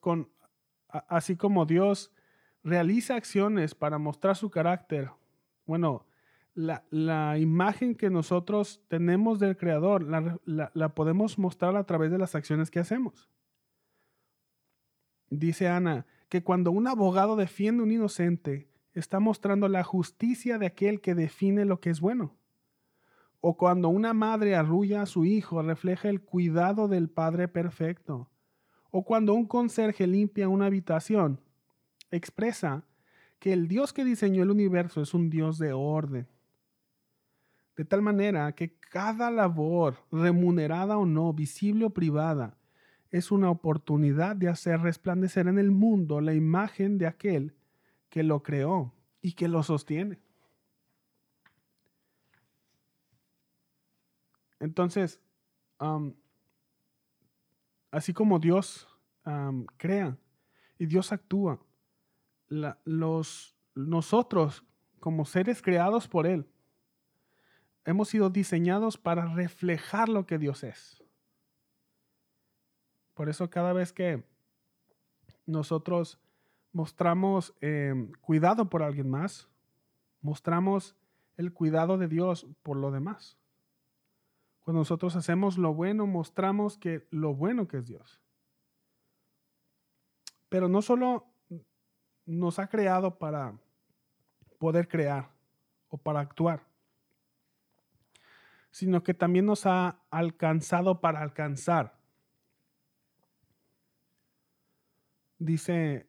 Con, 0.00 0.28
así 0.88 1.36
como 1.36 1.66
Dios 1.66 2.12
realiza 2.62 3.14
acciones 3.14 3.74
para 3.74 3.98
mostrar 3.98 4.36
su 4.36 4.50
carácter, 4.50 5.10
bueno, 5.66 6.06
la, 6.54 7.38
imagen 7.38 7.94
que 7.94 8.10
nosotros 8.10 8.82
tenemos 8.88 9.38
del 9.38 9.56
Creador 9.56 10.02
la, 10.44 10.88
podemos 10.94 11.38
mostrar 11.38 11.76
a 11.76 11.84
través 11.84 12.10
de 12.10 12.18
las 12.18 12.34
acciones 12.34 12.70
que 12.70 12.80
hacemos. 12.80 13.30
Dice 15.30 15.68
Ana 15.68 16.06
que 16.28 16.42
cuando 16.42 16.70
un 16.70 16.86
abogado 16.86 17.36
defiende 17.36 17.82
a 17.82 17.84
un 17.84 17.92
inocente, 17.92 18.68
está 18.92 19.20
mostrando 19.20 19.68
la 19.68 19.84
justicia 19.84 20.58
de 20.58 20.66
aquel 20.66 21.00
que 21.00 21.14
define 21.14 21.64
lo 21.64 21.80
que 21.80 21.90
es 21.90 22.00
bueno. 22.00 22.36
O 23.40 23.56
cuando 23.56 23.88
una 23.88 24.12
madre 24.12 24.54
arrulla 24.54 25.02
a 25.02 25.06
su 25.06 25.24
hijo, 25.24 25.62
refleja 25.62 26.08
el 26.08 26.20
cuidado 26.20 26.88
del 26.88 27.08
Padre 27.08 27.48
perfecto 27.48 28.29
o 28.90 29.04
cuando 29.04 29.34
un 29.34 29.46
conserje 29.46 30.06
limpia 30.06 30.48
una 30.48 30.66
habitación, 30.66 31.40
expresa 32.10 32.84
que 33.38 33.52
el 33.52 33.68
Dios 33.68 33.92
que 33.92 34.04
diseñó 34.04 34.42
el 34.42 34.50
universo 34.50 35.00
es 35.00 35.14
un 35.14 35.30
Dios 35.30 35.58
de 35.58 35.72
orden. 35.72 36.26
De 37.76 37.84
tal 37.84 38.02
manera 38.02 38.52
que 38.52 38.76
cada 38.78 39.30
labor, 39.30 39.96
remunerada 40.10 40.98
o 40.98 41.06
no, 41.06 41.32
visible 41.32 41.86
o 41.86 41.90
privada, 41.90 42.58
es 43.10 43.30
una 43.30 43.50
oportunidad 43.50 44.36
de 44.36 44.48
hacer 44.48 44.80
resplandecer 44.80 45.48
en 45.48 45.58
el 45.58 45.70
mundo 45.70 46.20
la 46.20 46.34
imagen 46.34 46.98
de 46.98 47.06
aquel 47.06 47.54
que 48.08 48.22
lo 48.22 48.42
creó 48.42 48.92
y 49.22 49.32
que 49.32 49.48
lo 49.48 49.62
sostiene. 49.62 50.20
Entonces, 54.60 55.20
así 57.90 58.12
como 58.12 58.38
Dios 58.38 58.88
crea 59.76 60.16
y 60.78 60.86
Dios 60.86 61.12
actúa, 61.12 61.60
los, 62.48 63.56
nosotros 63.74 64.64
como 64.98 65.24
seres 65.24 65.62
creados 65.62 66.08
por 66.08 66.26
Él, 66.26 66.46
hemos 67.84 68.08
sido 68.08 68.30
diseñados 68.30 68.98
para 68.98 69.26
reflejar 69.34 70.08
lo 70.08 70.26
que 70.26 70.38
Dios 70.38 70.64
es. 70.64 71.02
Por 73.14 73.28
eso 73.28 73.50
cada 73.50 73.72
vez 73.72 73.92
que 73.92 74.24
nosotros 75.46 76.18
mostramos 76.72 77.54
em, 77.60 78.12
cuidado 78.20 78.70
por 78.70 78.82
alguien 78.82 79.10
más, 79.10 79.48
mostramos 80.20 80.96
el 81.36 81.52
cuidado 81.52 81.98
de 81.98 82.08
Dios 82.08 82.46
por 82.62 82.76
lo 82.76 82.90
demás. 82.90 83.38
Cuando 84.62 84.80
nosotros 84.80 85.16
hacemos 85.16 85.58
lo 85.58 85.74
bueno, 85.74 86.06
mostramos 86.06 86.78
que 86.78 87.06
lo 87.10 87.34
bueno 87.34 87.66
que 87.66 87.78
es 87.78 87.86
Dios. 87.86 88.20
Pero 90.48 90.68
no 90.68 90.82
solo 90.82 91.26
nos 92.26 92.58
ha 92.58 92.68
creado 92.68 93.18
para 93.18 93.58
poder 94.58 94.88
crear 94.88 95.30
o 95.88 95.96
para 95.96 96.20
actuar, 96.20 96.66
sino 98.70 99.02
que 99.02 99.14
también 99.14 99.46
nos 99.46 99.66
ha 99.66 100.00
alcanzado 100.10 101.00
para 101.00 101.20
alcanzar. 101.20 101.98
Dice, 105.38 106.06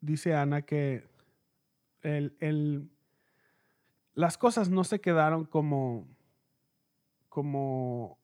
dice 0.00 0.34
Ana 0.34 0.62
que 0.62 1.08
las 4.14 4.38
cosas 4.38 4.68
no 4.68 4.84
se 4.84 5.00
quedaron 5.00 5.44
como, 5.44 6.06
como 7.36 8.18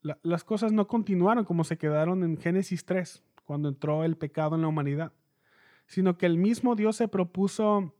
las 0.00 0.42
cosas 0.42 0.72
no 0.72 0.88
continuaron 0.88 1.44
como 1.44 1.64
se 1.64 1.76
quedaron 1.76 2.24
en 2.24 2.38
Génesis 2.38 2.86
3, 2.86 3.22
cuando 3.44 3.68
entró 3.68 4.04
el 4.04 4.16
pecado 4.16 4.56
en 4.56 4.62
la 4.62 4.68
humanidad, 4.68 5.12
sino 5.86 6.16
que 6.16 6.24
el 6.24 6.38
mismo 6.38 6.74
Dios 6.74 6.96
se 6.96 7.08
propuso 7.08 7.94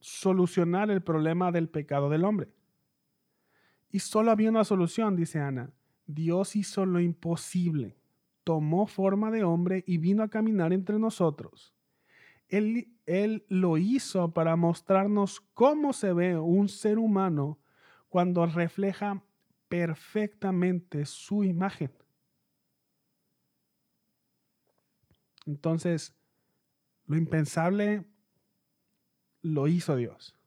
solucionar 0.00 0.90
el 0.90 1.02
problema 1.02 1.52
del 1.52 1.68
pecado 1.68 2.08
del 2.08 2.24
hombre. 2.24 2.54
Y 3.90 3.98
solo 3.98 4.30
había 4.30 4.48
una 4.48 4.64
solución, 4.64 5.14
dice 5.14 5.40
Ana. 5.40 5.70
Dios 6.06 6.56
hizo 6.56 6.86
lo 6.86 7.00
imposible, 7.00 7.98
tomó 8.44 8.86
forma 8.86 9.30
de 9.30 9.44
hombre 9.44 9.84
y 9.86 9.98
vino 9.98 10.22
a 10.22 10.30
caminar 10.30 10.72
entre 10.72 10.98
nosotros. 10.98 11.74
Él, 12.48 12.96
él 13.04 13.44
lo 13.50 13.76
hizo 13.76 14.32
para 14.32 14.56
mostrarnos 14.56 15.42
cómo 15.52 15.92
se 15.92 16.14
ve 16.14 16.38
un 16.38 16.70
ser 16.70 16.98
humano 16.98 17.58
cuando 18.14 18.46
refleja 18.46 19.24
perfectamente 19.68 21.04
su 21.04 21.42
imagen. 21.42 21.90
Entonces, 25.46 26.14
lo 27.06 27.16
impensable 27.16 28.04
lo 29.42 29.66
hizo 29.66 29.96
Dios. 29.96 30.38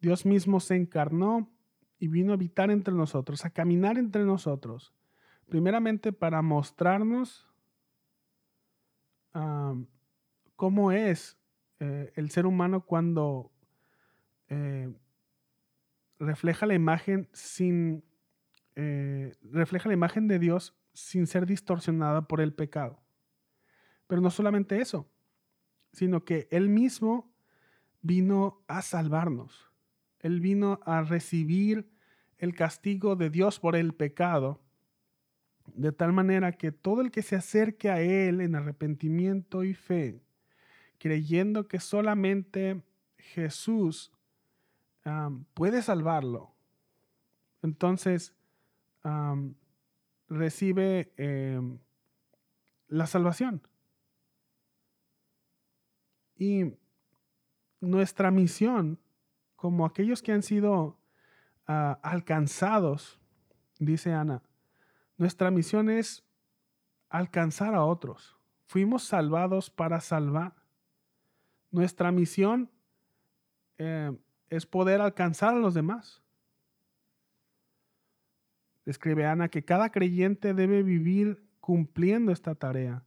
Dios 0.00 0.24
mismo 0.24 0.60
se 0.60 0.76
encarnó 0.76 1.52
y 1.98 2.08
vino 2.08 2.32
a 2.32 2.36
habitar 2.36 2.70
entre 2.70 2.94
nosotros, 2.94 3.44
a 3.44 3.50
caminar 3.50 3.98
entre 3.98 4.24
nosotros, 4.24 4.94
primeramente 5.46 6.10
para 6.10 6.40
mostrarnos 6.40 7.46
cómo 10.56 10.90
es 10.90 11.36
eh, 11.80 12.14
el 12.16 12.30
ser 12.30 12.46
humano 12.46 12.86
cuando 12.86 13.52
eh, 14.48 14.90
refleja 16.18 16.66
la 16.66 16.74
imagen 16.74 17.28
sin 17.32 18.04
eh, 18.76 19.36
refleja 19.42 19.88
la 19.88 19.94
imagen 19.94 20.26
de 20.26 20.38
Dios 20.38 20.74
sin 20.92 21.26
ser 21.26 21.46
distorsionada 21.46 22.26
por 22.26 22.40
el 22.40 22.52
pecado. 22.52 23.00
Pero 24.06 24.20
no 24.20 24.30
solamente 24.30 24.80
eso, 24.80 25.10
sino 25.92 26.24
que 26.24 26.48
Él 26.50 26.68
mismo 26.68 27.32
vino 28.02 28.64
a 28.66 28.82
salvarnos. 28.82 29.70
Él 30.20 30.40
vino 30.40 30.80
a 30.84 31.02
recibir 31.02 31.90
el 32.38 32.54
castigo 32.54 33.14
de 33.16 33.30
Dios 33.30 33.60
por 33.60 33.76
el 33.76 33.94
pecado, 33.94 34.60
de 35.66 35.92
tal 35.92 36.12
manera 36.12 36.52
que 36.52 36.72
todo 36.72 37.00
el 37.00 37.10
que 37.10 37.22
se 37.22 37.36
acerque 37.36 37.90
a 37.90 38.00
Él 38.00 38.40
en 38.40 38.54
arrepentimiento 38.54 39.64
y 39.64 39.74
fe, 39.74 40.20
creyendo 40.98 41.68
que 41.68 41.80
solamente 41.80 42.82
Jesús 43.16 44.12
puede 45.54 45.82
salvarlo, 45.82 46.54
entonces 47.62 48.34
recibe 50.28 51.12
em, 51.16 51.78
la 52.88 53.06
salvación. 53.06 53.62
Y 56.36 56.74
nuestra 57.80 58.30
misión, 58.30 58.98
como 59.56 59.86
aquellos 59.86 60.22
que 60.22 60.32
han 60.32 60.42
sido 60.42 60.98
ah, 61.66 61.98
alcanzados, 62.02 63.20
dice 63.78 64.12
Ana, 64.12 64.42
nuestra 65.16 65.50
misión 65.50 65.90
es 65.90 66.24
alcanzar 67.08 67.74
a 67.74 67.84
otros. 67.84 68.36
Fuimos 68.66 69.04
salvados 69.04 69.70
para 69.70 70.00
salvar. 70.00 70.54
Nuestra 71.70 72.10
misión 72.10 72.70
eh, 73.78 74.16
es 74.50 74.66
poder 74.66 75.00
alcanzar 75.00 75.54
a 75.54 75.58
los 75.58 75.74
demás. 75.74 76.22
Escribe 78.86 79.26
Ana 79.26 79.48
que 79.48 79.64
cada 79.64 79.90
creyente 79.90 80.54
debe 80.54 80.82
vivir 80.82 81.42
cumpliendo 81.60 82.32
esta 82.32 82.54
tarea 82.54 83.04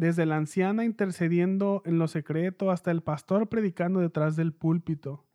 desde 0.00 0.24
la 0.24 0.36
anciana 0.36 0.86
intercediendo 0.86 1.82
en 1.84 1.98
lo 1.98 2.08
secreto 2.08 2.70
hasta 2.70 2.90
el 2.90 3.02
pastor 3.02 3.50
predicando 3.50 4.00
detrás 4.00 4.34
del 4.34 4.52
púlpito, 4.54 5.26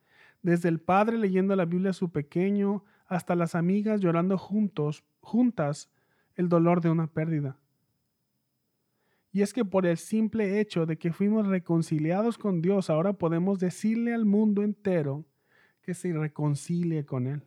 desde 0.42 0.70
el 0.70 0.80
padre 0.80 1.20
leyendo 1.20 1.56
la 1.56 1.66
Biblia 1.66 1.92
a 1.92 1.94
su 1.94 2.12
pequeño 2.12 2.84
hasta 3.06 3.36
las 3.36 3.54
amigas 3.54 4.02
llorando 4.02 4.40
juntos, 4.40 5.04
juntas 5.22 5.92
el 6.36 6.50
dolor 6.50 6.82
de 6.82 6.90
una 6.90 7.06
pérdida. 7.06 7.58
Y 9.32 9.44
es 9.44 9.54
que 9.54 9.66
por 9.66 9.86
el 9.86 9.98
simple 9.98 10.60
hecho 10.60 10.88
de 10.88 10.98
que 10.98 11.14
fuimos 11.14 11.46
reconciliados 11.46 12.40
con 12.40 12.62
Dios, 12.62 12.90
ahora 12.90 13.14
podemos 13.14 13.60
decirle 13.60 14.16
al 14.16 14.26
mundo 14.26 14.64
entero 14.64 15.26
que 15.86 15.94
se 15.94 16.12
reconcilie 16.12 17.06
con 17.06 17.28
Él. 17.28 17.44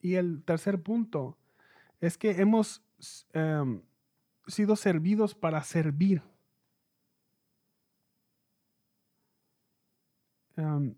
Y 0.00 0.14
el 0.14 0.42
tercer 0.42 0.82
punto, 0.82 1.36
es 2.00 2.16
que 2.16 2.30
hemos 2.40 2.82
em, 3.34 3.82
sido 4.46 4.74
servidos 4.74 5.34
para 5.34 5.62
servir. 5.64 6.22
Em, 10.56 10.94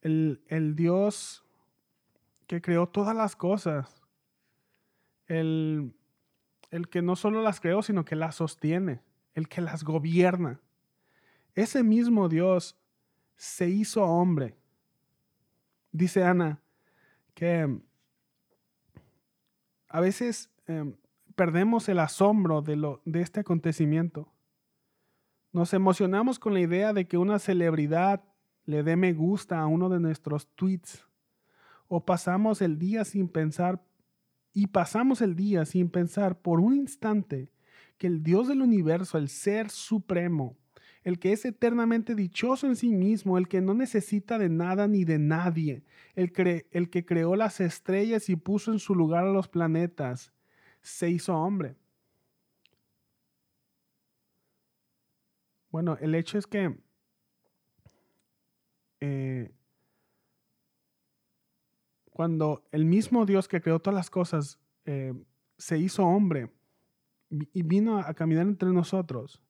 el, 0.00 0.42
el, 0.48 0.74
Dios 0.76 1.44
que 2.46 2.62
creó 2.62 2.88
todas 2.88 3.14
las 3.14 3.36
cosas, 3.36 4.02
el, 5.26 5.92
el 6.70 6.88
que 6.88 7.02
no 7.02 7.16
solo 7.16 7.42
las 7.42 7.60
creó, 7.60 7.82
sino 7.82 8.06
que 8.06 8.16
las 8.16 8.36
sostiene, 8.36 9.02
el 9.34 9.46
que 9.48 9.60
las 9.60 9.84
gobierna. 9.84 10.60
Ese 11.56 11.82
mismo 11.82 12.28
Dios 12.28 12.76
se 13.34 13.68
hizo 13.68 14.04
hombre. 14.04 14.54
Dice 15.90 16.22
Ana 16.22 16.60
que 17.34 17.80
a 19.88 20.00
veces 20.00 20.50
em, 20.66 20.94
perdemos 21.34 21.88
el 21.88 21.98
asombro 21.98 22.60
de, 22.60 22.76
lo, 22.76 23.00
de 23.06 23.22
este 23.22 23.40
acontecimiento. 23.40 24.30
Nos 25.50 25.72
emocionamos 25.72 26.38
con 26.38 26.52
la 26.52 26.60
idea 26.60 26.92
de 26.92 27.08
que 27.08 27.16
una 27.16 27.38
celebridad 27.38 28.22
le 28.66 28.82
dé 28.82 28.96
me 28.96 29.14
gusta 29.14 29.58
a 29.58 29.66
uno 29.66 29.88
de 29.88 29.98
nuestros 29.98 30.48
tweets. 30.56 31.06
O 31.88 32.04
pasamos 32.04 32.60
el 32.60 32.78
día 32.78 33.06
sin 33.06 33.28
pensar 33.28 33.82
y 34.52 34.66
pasamos 34.66 35.22
el 35.22 35.34
día 35.34 35.64
sin 35.64 35.88
pensar 35.88 36.38
por 36.38 36.60
un 36.60 36.74
instante 36.74 37.50
que 37.96 38.08
el 38.08 38.22
Dios 38.22 38.48
del 38.48 38.60
universo, 38.60 39.16
el 39.16 39.30
Ser 39.30 39.70
Supremo, 39.70 40.56
el 41.06 41.20
que 41.20 41.32
es 41.32 41.44
eternamente 41.44 42.16
dichoso 42.16 42.66
en 42.66 42.74
sí 42.74 42.88
mismo, 42.88 43.38
el 43.38 43.46
que 43.46 43.60
no 43.60 43.74
necesita 43.74 44.38
de 44.38 44.48
nada 44.48 44.88
ni 44.88 45.04
de 45.04 45.20
nadie, 45.20 45.84
el, 46.16 46.32
que 46.32 47.06
creó 47.06 47.36
las 47.36 47.60
estrellas 47.60 48.28
y 48.28 48.34
puso 48.34 48.72
en 48.72 48.80
su 48.80 48.92
lugar 48.92 49.22
a 49.22 49.30
los 49.30 49.46
planetas, 49.46 50.32
se 50.82 51.08
hizo 51.08 51.32
hombre. 51.36 51.76
Bueno, 55.70 55.96
el 56.00 56.16
hecho 56.16 56.38
es 56.38 56.46
que 56.48 56.76
eh, 58.98 59.52
cuando 62.10 62.64
el 62.72 62.84
mismo 62.84 63.26
Dios 63.26 63.46
que 63.46 63.60
creó 63.60 63.78
todas 63.78 63.94
las 63.94 64.10
cosas 64.10 64.58
eh, 64.86 65.14
se 65.56 65.78
hizo 65.78 66.02
hombre 66.04 66.50
y 67.30 67.62
vino 67.62 67.98
a 67.98 68.12
caminar 68.12 68.48
entre 68.48 68.70
nosotros, 68.70 69.45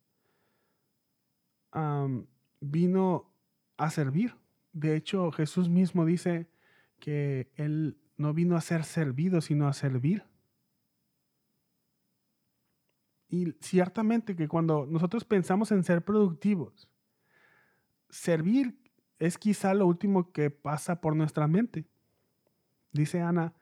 vino 2.61 3.33
a 3.77 3.91
servir. 3.91 4.35
De 4.73 4.97
hecho, 4.97 5.31
Jesús 5.33 5.69
mismo 5.69 6.05
dice 6.05 6.49
que 6.99 7.51
Él 7.55 7.99
no 8.17 8.33
vino 8.33 8.57
a 8.57 8.61
ser 8.61 8.85
servido, 8.85 9.41
sino 9.41 9.69
a 9.69 9.73
servir. 9.73 10.25
Y 13.29 13.53
ciertamente 13.61 14.37
que 14.37 14.49
cuando 14.49 14.87
nosotros 14.87 15.25
pensamos 15.25 15.73
en 15.73 15.83
ser 15.83 16.05
productivos, 16.05 16.89
servir 18.09 18.79
es 19.19 19.37
quizá 19.39 19.75
lo 19.75 19.87
último 19.87 20.33
que 20.33 20.51
pasa 20.51 21.01
por 21.01 21.17
nuestra 21.17 21.49
mente. 21.49 21.87
Dice 22.93 23.21
Ana, 23.21 23.55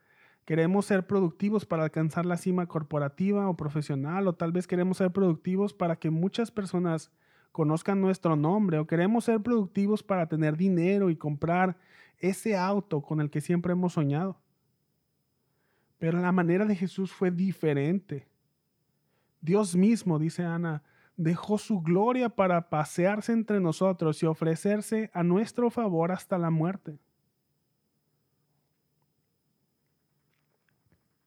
queremos 0.44 0.86
ser 0.86 1.06
productivos 1.06 1.64
para 1.64 1.84
alcanzar 1.84 2.26
la 2.26 2.36
cima 2.36 2.66
corporativa 2.66 3.48
o 3.48 3.56
profesional, 3.56 4.28
o 4.28 4.34
tal 4.34 4.52
vez 4.52 4.66
queremos 4.66 4.98
ser 4.98 5.12
productivos 5.12 5.72
para 5.72 5.96
que 5.96 6.10
muchas 6.10 6.50
personas 6.50 7.10
conozcan 7.54 8.00
nuestro 8.00 8.34
nombre 8.34 8.80
o 8.80 8.86
queremos 8.88 9.26
ser 9.26 9.40
productivos 9.40 10.02
para 10.02 10.26
tener 10.26 10.56
dinero 10.56 11.08
y 11.08 11.14
comprar 11.14 11.78
ese 12.18 12.56
auto 12.56 13.00
con 13.00 13.20
el 13.20 13.30
que 13.30 13.40
siempre 13.40 13.74
hemos 13.74 13.92
soñado. 13.92 14.36
Pero 15.98 16.18
la 16.18 16.32
manera 16.32 16.64
de 16.64 16.74
Jesús 16.74 17.12
fue 17.12 17.30
diferente. 17.30 18.26
Dios 19.40 19.76
mismo, 19.76 20.18
dice 20.18 20.42
Ana, 20.42 20.82
dejó 21.16 21.56
su 21.56 21.80
gloria 21.80 22.28
para 22.28 22.70
pasearse 22.70 23.30
entre 23.30 23.60
nosotros 23.60 24.20
y 24.20 24.26
ofrecerse 24.26 25.12
a 25.14 25.22
nuestro 25.22 25.70
favor 25.70 26.10
hasta 26.10 26.36
la 26.38 26.50
muerte. 26.50 26.98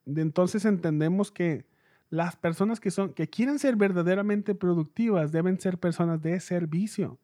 De 0.04 0.22
entonces 0.22 0.66
entendemos 0.66 1.32
que 1.32 1.66
las 2.10 2.36
personas 2.36 2.80
que, 2.80 2.92
son, 2.92 3.14
que 3.14 3.30
quieren 3.30 3.60
ser 3.60 3.76
verdaderamente 3.76 4.56
productivas 4.56 5.32
deben 5.32 5.60
ser 5.60 5.78
personas 5.78 6.22
de 6.22 6.40
servicio, 6.40 7.20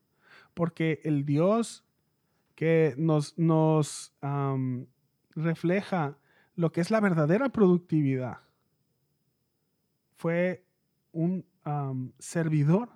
porque 0.53 0.99
el 1.03 1.25
Dios 1.25 1.85
que 2.55 2.95
nos, 2.97 3.35
refleja 5.35 6.17
lo 6.55 6.71
que 6.71 6.81
es 6.81 6.91
la 6.91 6.99
verdadera 6.99 7.49
productividad. 7.49 8.37
Fue 10.15 10.63
un 11.11 11.45
servidor. 12.19 12.89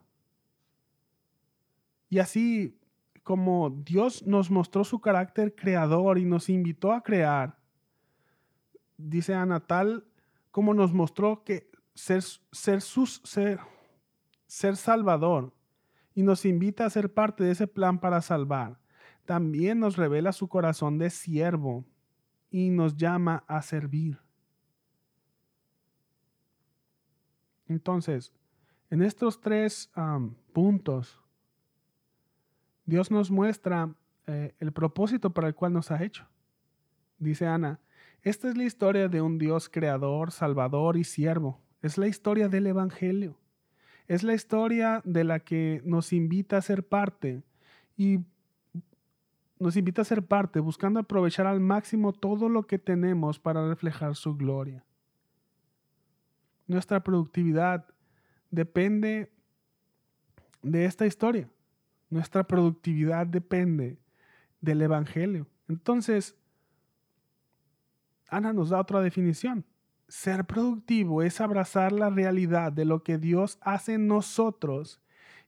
Y 2.09 2.19
así 2.19 2.79
como 3.23 3.69
Dios 3.69 4.25
nos 4.25 4.51
mostró 4.51 4.83
su 4.83 5.01
carácter 5.01 5.55
creador 5.55 6.17
y 6.17 6.25
nos 6.25 6.47
invitó 6.47 6.93
a 6.93 7.01
crear, 7.01 7.57
dice 8.97 9.33
Ana, 9.33 9.59
tal 9.59 10.05
como 10.51 10.73
nos 10.73 10.93
mostró 10.93 11.43
que 11.43 11.69
ser, 11.97 12.23
ser, 12.51 12.81
sus, 12.81 13.21
ser, 13.23 13.59
ser 14.45 14.77
salvador 14.77 15.51
y 16.13 16.21
nos 16.21 16.45
invita 16.45 16.85
a 16.85 16.89
ser 16.91 17.11
parte 17.11 17.43
de 17.43 17.51
ese 17.51 17.67
plan 17.67 17.99
para 17.99 18.21
salvar, 18.21 18.79
también 19.25 19.79
nos 19.79 19.97
revela 19.97 20.31
su 20.31 20.47
corazón 20.47 20.99
de 20.99 21.09
siervo 21.09 21.85
y 22.51 22.69
nos 22.69 22.95
llama 22.95 23.43
a 23.47 23.61
servir. 23.63 24.19
Entonces, 27.67 28.31
en 28.89 29.01
estos 29.01 29.41
tres 29.41 29.91
puntos, 30.53 31.19
Dios 32.85 33.11
nos 33.11 33.31
muestra 33.31 33.93
eh, 34.27 34.55
el 34.59 34.71
propósito 34.71 35.31
para 35.31 35.47
el 35.47 35.55
cual 35.55 35.73
nos 35.73 35.91
ha 35.91 36.01
hecho. 36.03 36.25
Dice 37.17 37.47
Ana, 37.47 37.81
esta 38.21 38.47
es 38.47 38.55
la 38.55 38.63
historia 38.63 39.09
de 39.09 39.21
un 39.21 39.39
Dios 39.39 39.67
creador, 39.67 40.31
salvador 40.31 40.95
y 40.95 41.03
siervo. 41.03 41.66
Es 41.87 41.97
la 41.97 42.07
historia 42.07 42.49
del 42.49 42.67
Evangelio. 42.67 43.37
Es 44.09 44.21
la 44.21 44.33
historia 44.33 45.01
de 45.05 45.23
la 45.23 45.39
que 45.39 45.81
nos 45.85 46.11
invita 46.11 46.57
a 46.57 46.61
ser 46.61 46.85
parte 46.85 47.43
y 47.95 48.19
nos 49.57 49.77
invita 49.77 50.01
a 50.01 50.05
ser 50.05 50.21
parte 50.25 50.59
buscando 50.59 50.99
aprovechar 50.99 51.47
al 51.47 51.61
máximo 51.61 52.11
todo 52.11 52.49
lo 52.49 52.67
que 52.67 52.77
tenemos 52.77 53.39
para 53.39 53.65
reflejar 53.69 54.17
su 54.17 54.35
gloria. 54.35 54.83
Nuestra 56.67 57.01
productividad 57.01 57.85
depende 58.51 59.31
de 60.63 60.83
esta 60.83 61.05
historia. 61.05 61.49
Nuestra 62.09 62.45
productividad 62.45 63.25
depende 63.25 63.97
del 64.59 64.81
Evangelio. 64.81 65.47
Entonces, 65.69 66.35
Ana 68.27 68.51
nos 68.51 68.71
da 68.71 68.81
otra 68.81 68.99
definición. 68.99 69.63
Ser 70.07 70.45
productivo 70.45 71.21
es 71.21 71.41
abrazar 71.41 71.91
la 71.91 72.09
realidad 72.09 72.71
de 72.71 72.85
lo 72.85 73.03
que 73.03 73.17
Dios 73.17 73.57
hace 73.61 73.95
en 73.95 74.07
nosotros 74.07 75.01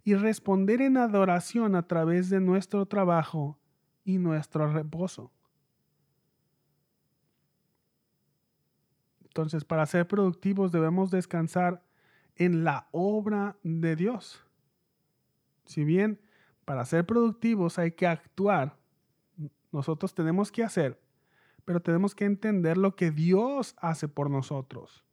y 0.04 0.15
responder 0.15 0.82
en 0.82 0.98
adoración 0.98 1.76
a 1.76 1.88
través 1.88 2.30
de 2.30 2.41
nuestro 2.41 2.86
trabajo 2.86 3.58
y 4.04 4.17
nuestro 4.17 4.72
reposo. 4.72 5.32
Entonces, 9.24 9.63
para 9.63 9.86
ser 9.86 10.08
productivos 10.08 10.72
debemos 10.72 11.12
descansar 11.12 11.84
en 12.36 12.63
la 12.63 12.88
obra 12.91 13.58
de 13.63 13.95
Dios. 13.95 14.43
Si 15.65 15.84
bien 15.84 16.19
para 16.65 16.84
ser 16.86 17.06
productivos 17.06 17.80
hay 17.80 17.91
que 17.91 18.08
actuar, 18.08 18.78
nosotros 19.72 20.13
tenemos 20.13 20.52
que 20.52 20.63
hacer, 20.63 21.00
pero 21.69 21.84
tenemos 21.84 22.15
que 22.15 22.25
entender 22.25 22.79
lo 22.79 22.95
que 22.95 23.12
Dios 23.12 23.75
hace 23.77 24.08
por 24.08 24.32
nosotros. 24.32 25.03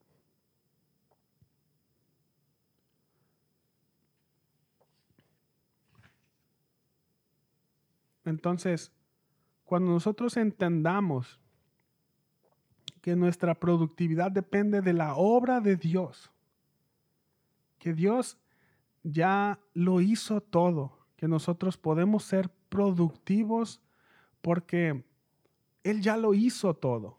Entonces, 8.24 8.90
cuando 9.66 9.90
nosotros 9.90 10.38
entendamos 10.38 11.38
que 13.02 13.16
nuestra 13.16 13.54
productividad 13.54 14.30
depende 14.30 14.80
de 14.80 14.94
la 14.94 15.14
obra 15.14 15.60
de 15.60 15.76
Dios, 15.76 16.32
que 17.78 17.92
Dios 17.92 18.38
ya 19.02 19.60
lo 19.74 20.00
hizo 20.00 20.40
todo, 20.40 21.06
que 21.16 21.28
nosotros 21.28 21.76
podemos 21.76 22.24
ser 22.24 22.48
productivos 22.70 23.82
porque 24.40 25.04
Él 25.86 26.00
ya 26.00 26.16
lo 26.16 26.34
hizo 26.34 26.74
todo. 26.74 27.16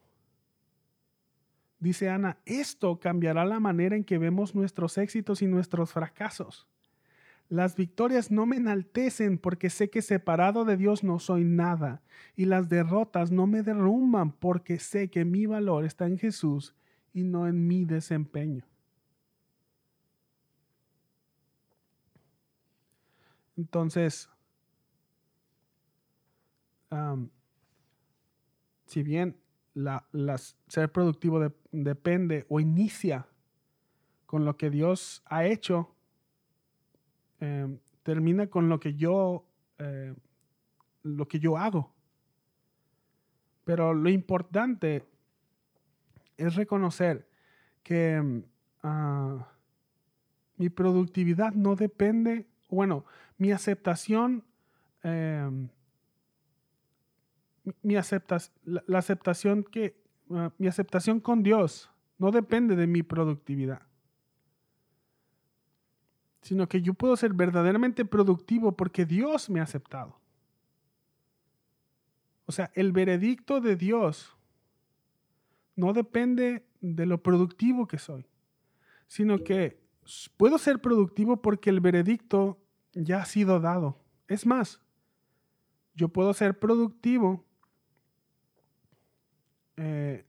Dice 1.80 2.10
Ana, 2.10 2.38
esto 2.46 3.00
cambiará 3.00 3.46
la 3.46 3.62
manera 3.62 3.96
en 3.96 4.04
que 4.04 4.18
vemos 4.18 4.56
nuestros 4.56 4.98
éxitos 4.98 5.42
y 5.42 5.48
nuestros 5.48 5.94
fracasos. 5.94 6.68
Las 7.48 7.78
victorias 7.78 8.30
no 8.30 8.46
me 8.46 8.58
enaltecen 8.58 9.38
porque 9.38 9.70
sé 9.70 9.90
que 9.90 10.02
separado 10.02 10.66
de 10.66 10.76
Dios 10.76 11.02
no 11.02 11.18
soy 11.18 11.46
nada, 11.46 12.02
y 12.36 12.44
las 12.44 12.68
derrotas 12.68 13.32
no 13.32 13.48
me 13.48 13.64
derrumban 13.64 14.34
porque 14.34 14.80
sé 14.80 15.10
que 15.10 15.24
mi 15.24 15.46
valor 15.46 15.86
está 15.86 16.06
en 16.08 16.18
Jesús 16.18 16.76
y 17.14 17.24
no 17.24 17.48
en 17.48 17.68
mi 17.68 17.86
desempeño. 17.86 18.66
Entonces, 23.56 24.30
si 28.88 29.04
bien 29.04 29.38
la, 29.74 30.08
ser 30.68 30.92
productivo 30.92 31.54
depende 31.72 32.46
o 32.50 32.60
inicia 32.60 33.28
con 34.26 34.44
lo 34.44 34.58
que 34.58 34.70
Dios 34.70 35.22
ha 35.26 35.46
hecho, 35.46 35.96
em, 37.40 37.80
termina 38.04 38.48
con 38.48 38.68
lo 38.70 38.80
que 38.80 38.96
yo 38.96 39.46
eh, 39.78 40.16
lo 41.04 41.28
que 41.28 41.40
yo 41.40 41.58
hago. 41.58 41.94
Pero 43.64 43.94
lo 43.94 44.10
importante 44.10 45.06
es 46.38 46.56
reconocer 46.56 47.28
que 47.84 48.14
em, 48.14 48.44
ah, 48.84 49.48
mi 50.58 50.70
productividad 50.70 51.54
no 51.54 51.76
depende, 51.76 52.48
bueno, 52.70 53.06
mi 53.38 53.52
aceptación, 53.52 54.44
em, 55.04 55.70
mi 57.82 57.96
la, 57.96 58.98
aceptación 58.98 59.64
que, 59.64 60.02
ah, 60.32 60.52
mi 60.58 60.68
aceptación 60.68 61.20
con 61.20 61.44
Dios 61.44 61.90
no 62.18 62.32
depende 62.32 62.76
de 62.76 62.88
mi 62.88 63.04
productividad, 63.04 63.82
sino 66.42 66.68
que 66.68 66.82
yo 66.82 66.94
puedo 66.94 67.16
ser 67.16 67.34
verdaderamente 67.34 68.06
productivo 68.06 68.76
porque 68.76 69.06
Dios 69.06 69.50
me 69.50 69.60
ha 69.60 69.64
aceptado. 69.64 70.20
O 72.46 72.52
sea, 72.52 72.72
el 72.76 72.94
veredicto 72.94 73.60
de 73.60 73.76
Dios 73.76 74.38
no 75.76 75.94
depende 75.94 76.66
de 76.80 77.06
lo 77.06 77.22
productivo 77.22 77.88
que 77.88 77.98
soy, 77.98 78.26
sino 79.08 79.44
que 79.44 79.82
puedo 80.38 80.58
ser 80.58 80.80
productivo 80.80 81.42
porque 81.42 81.70
el 81.70 81.82
veredicto 81.82 82.58
ya 82.94 83.22
ha 83.22 83.26
sido 83.26 83.60
dado. 83.60 84.00
Es 84.28 84.46
más, 84.46 84.82
yo 85.94 86.10
puedo 86.10 86.34
ser 86.34 86.58
productivo 86.58 87.47
eh, 89.78 90.26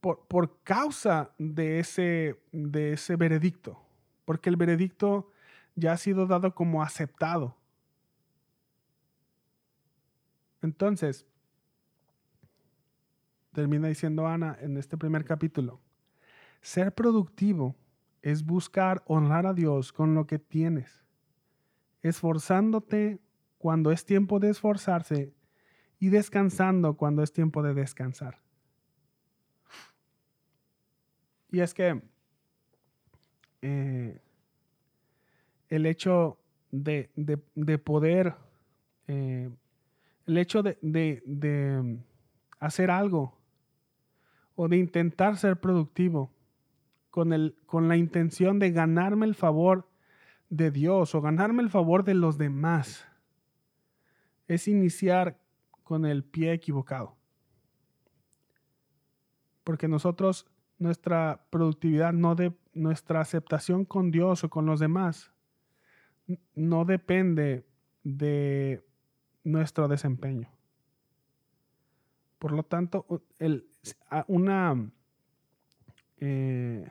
por, 0.00 0.26
por, 0.26 0.62
causa 0.62 1.30
de 1.38 1.78
ese, 1.78 2.40
de 2.52 2.92
ese 2.92 3.16
veredicto, 3.16 3.80
porque 4.24 4.48
el 4.48 4.56
veredicto 4.56 5.30
ya 5.74 5.92
ha 5.92 5.96
sido 5.96 6.26
dado 6.26 6.54
como 6.54 6.82
aceptado. 6.82 7.56
Entonces, 10.62 11.26
termina 13.52 13.88
diciendo 13.88 14.26
Ana 14.26 14.56
en 14.60 14.76
este 14.76 14.96
primer 14.96 15.24
capítulo, 15.24 15.80
ser 16.60 16.92
productivo 16.94 17.76
es 18.22 18.44
buscar 18.44 19.02
honrar 19.06 19.46
a 19.46 19.54
Dios 19.54 19.92
con 19.92 20.14
lo 20.14 20.26
que 20.26 20.38
tienes, 20.38 21.04
esforzándote 22.02 23.20
cuando 23.58 23.90
es 23.90 24.04
tiempo 24.04 24.38
de 24.38 24.50
esforzarse 24.50 25.32
y 25.98 26.08
descansando 26.08 26.94
cuando 26.94 27.22
es 27.22 27.32
tiempo 27.32 27.62
de 27.62 27.74
descansar. 27.74 28.40
Y 31.50 31.60
es 31.60 31.74
que 31.74 32.02
eh, 33.62 34.20
el 35.68 35.86
hecho 35.86 36.38
de, 36.70 37.08
poder, 37.82 38.34
eh, 39.06 39.50
el 40.26 40.38
hecho 40.38 40.62
de, 40.62 40.78
de 40.82 41.98
hacer 42.60 42.90
algo 42.90 43.38
o 44.54 44.68
de 44.68 44.76
intentar 44.76 45.36
ser 45.36 45.58
productivo, 45.58 46.30
con, 47.10 47.32
el, 47.32 47.56
con 47.66 47.88
la 47.88 47.96
intención 47.96 48.58
de 48.58 48.70
ganarme 48.70 49.26
el 49.26 49.34
favor 49.34 49.88
de 50.50 50.70
Dios 50.70 51.14
o 51.14 51.20
ganarme 51.20 51.62
el 51.62 51.70
favor 51.70 52.04
de 52.04 52.14
los 52.14 52.38
demás. 52.38 53.06
Es 54.46 54.68
iniciar 54.68 55.36
con 55.88 56.04
el 56.04 56.22
pie 56.22 56.52
equivocado. 56.52 57.16
Porque 59.64 59.88
nosotros, 59.88 60.46
nuestra 60.78 61.46
productividad, 61.48 62.12
no 62.12 62.34
de, 62.34 62.52
nuestra 62.74 63.22
aceptación 63.22 63.86
con 63.86 64.10
Dios 64.10 64.44
o 64.44 64.50
con 64.50 64.66
los 64.66 64.80
demás, 64.80 65.32
no 66.54 66.84
depende 66.84 67.64
de 68.04 68.84
nuestro 69.44 69.88
desempeño. 69.88 70.50
Por 72.38 72.52
lo 72.52 72.64
tanto, 72.64 73.22
el, 73.38 73.66
una, 74.26 74.90
eh, 76.18 76.86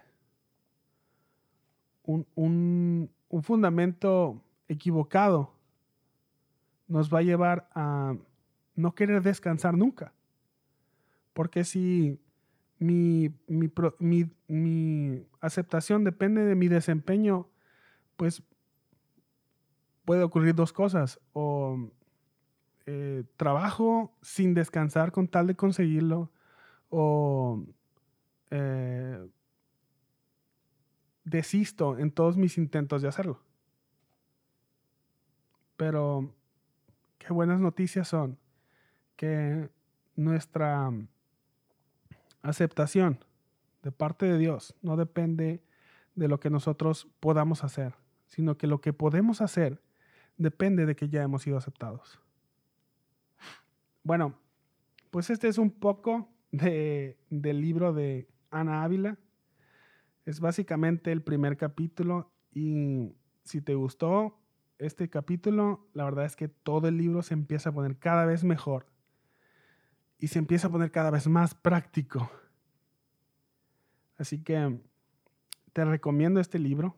un, 2.01 2.25
un, 2.33 3.11
un 3.29 3.43
fundamento 3.43 4.41
equivocado 4.67 5.53
nos 6.87 7.13
va 7.13 7.19
a 7.19 7.21
llevar 7.21 7.69
a 7.75 8.15
no 8.77 8.95
querer 8.95 9.21
descansar 9.23 9.75
nunca. 9.75 10.13
Porque 11.33 11.65
si 11.65 12.21
mi, 12.79 13.33
mi, 13.47 15.27
aceptación 15.41 16.03
depende 16.03 16.45
de 16.45 16.55
mi 16.55 16.67
desempeño, 16.67 17.49
pues 18.15 18.43
puede 20.05 20.23
ocurrir 20.23 20.55
dos 20.55 20.71
cosas. 20.71 21.19
O 21.33 21.89
eh, 22.85 23.23
trabajo 23.35 24.15
sin 24.21 24.53
descansar 24.53 25.11
con 25.11 25.27
tal 25.27 25.47
de 25.47 25.55
conseguirlo, 25.55 26.31
o 26.89 27.65
eh, 28.51 29.27
desisto 31.25 31.97
en 31.97 32.11
todos 32.11 32.37
mis 32.37 32.57
intentos 32.57 33.01
de 33.01 33.07
hacerlo. 33.07 33.41
Pero 35.75 36.33
qué 37.17 37.33
buenas 37.33 37.59
noticias 37.59 38.07
son 38.07 38.37
que 39.17 39.69
nuestra 40.15 40.91
aceptación 42.41 43.19
de 43.83 43.91
parte 43.91 44.25
de 44.25 44.37
Dios 44.37 44.75
no 44.81 44.95
depende 44.95 45.61
de 46.15 46.27
lo 46.27 46.39
que 46.39 46.49
nosotros 46.49 47.07
podamos 47.19 47.63
hacer, 47.63 47.95
sino 48.27 48.57
que 48.57 48.67
lo 48.67 48.79
que 48.79 48.93
podemos 48.93 49.41
hacer 49.41 49.81
depende 50.37 50.85
de 50.85 50.95
que 50.95 51.09
ya 51.09 51.23
hemos 51.23 51.43
sido 51.43 51.57
aceptados. 51.57 52.19
Bueno, 54.03 54.35
pues 55.11 55.29
este 55.29 55.47
es 55.47 55.57
un 55.57 55.71
poco 55.71 56.29
de, 56.51 57.17
del 57.29 57.61
libro 57.61 57.93
de 57.93 58.27
Ana 58.51 58.83
Ávila. 58.83 59.17
Es 60.25 60.39
básicamente 60.39 61.11
el 61.11 61.21
primer 61.21 61.57
capítulo 61.57 62.31
y 62.53 63.15
si 63.43 63.61
te 63.61 63.75
gustó 63.75 64.39
este 64.77 65.09
capítulo, 65.09 65.87
la 65.93 66.05
verdad 66.05 66.25
es 66.25 66.35
que 66.35 66.47
todo 66.47 66.87
el 66.87 66.97
libro 66.97 67.21
se 67.21 67.33
empieza 67.33 67.69
a 67.69 67.73
poner 67.73 67.97
cada 67.97 68.25
vez 68.25 68.43
mejor 68.43 68.85
y 70.19 70.27
se 70.27 70.39
empieza 70.39 70.67
a 70.67 70.71
poner 70.71 70.91
cada 70.91 71.11
vez 71.11 71.27
más 71.27 71.53
práctico. 71.53 72.29
Así 74.17 74.39
que 74.39 74.79
te 75.73 75.85
recomiendo 75.85 76.39
este 76.39 76.57
libro. 76.57 76.95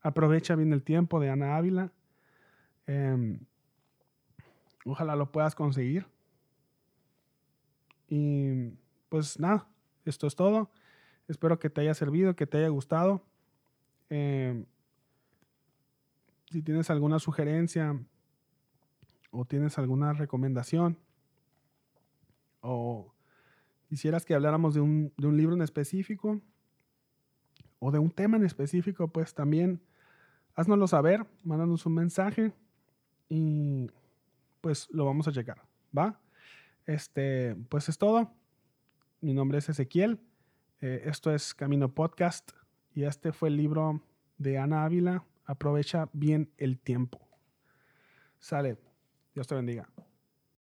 Aprovecha 0.00 0.56
bien 0.56 0.72
el 0.72 0.82
tiempo 0.82 1.20
de 1.20 1.30
Ana 1.30 1.56
Ávila. 1.56 1.92
Em, 2.86 3.38
ojalá 4.84 5.14
lo 5.14 5.30
puedas 5.30 5.54
conseguir. 5.54 6.06
Y 8.08 8.70
pues 9.08 9.38
nada, 9.38 9.68
esto 10.04 10.26
es 10.26 10.34
todo. 10.34 10.70
Espero 11.28 11.58
que 11.58 11.70
te 11.70 11.82
haya 11.82 11.94
servido, 11.94 12.34
que 12.34 12.46
te 12.46 12.58
haya 12.58 12.68
gustado. 12.68 13.22
Em, 14.10 14.66
si 16.50 16.60
tienes 16.60 16.90
alguna 16.90 17.20
sugerencia 17.20 17.98
o 19.30 19.44
tienes 19.44 19.78
alguna 19.78 20.12
recomendación, 20.12 20.98
o 22.62 23.12
quisieras 23.88 24.24
que 24.24 24.34
habláramos 24.34 24.72
de 24.72 24.80
un, 24.80 25.12
libro 25.18 25.54
en 25.54 25.60
específico 25.60 26.40
o 27.78 27.90
de 27.90 27.98
un 27.98 28.10
tema 28.10 28.38
en 28.38 28.44
específico, 28.44 29.08
pues 29.08 29.34
también 29.34 29.82
haznoslo 30.54 30.86
saber, 30.86 31.26
mándanos 31.44 31.84
un 31.84 31.94
mensaje 31.94 32.52
y 33.28 33.90
pues 34.60 34.88
lo 34.90 35.04
vamos 35.04 35.28
a 35.28 35.32
checar, 35.32 35.60
¿va? 35.96 36.18
Este, 36.86 37.56
pues 37.68 37.88
es 37.88 37.98
todo. 37.98 38.32
Mi 39.20 39.34
nombre 39.34 39.58
es 39.58 39.68
Ezequiel. 39.68 40.20
Eh, 40.80 41.02
esto 41.06 41.32
es 41.34 41.54
Camino 41.54 41.92
Podcast 41.92 42.52
y 42.94 43.04
este 43.04 43.32
fue 43.32 43.48
el 43.48 43.56
libro 43.56 44.00
de 44.38 44.58
Ana 44.58 44.84
Ávila. 44.84 45.24
Aprovecha 45.44 46.08
bien 46.12 46.50
el 46.56 46.78
tiempo. 46.78 47.20
Sale. 48.38 48.78
Dios 49.34 49.46
te 49.46 49.54
bendiga. 49.54 49.88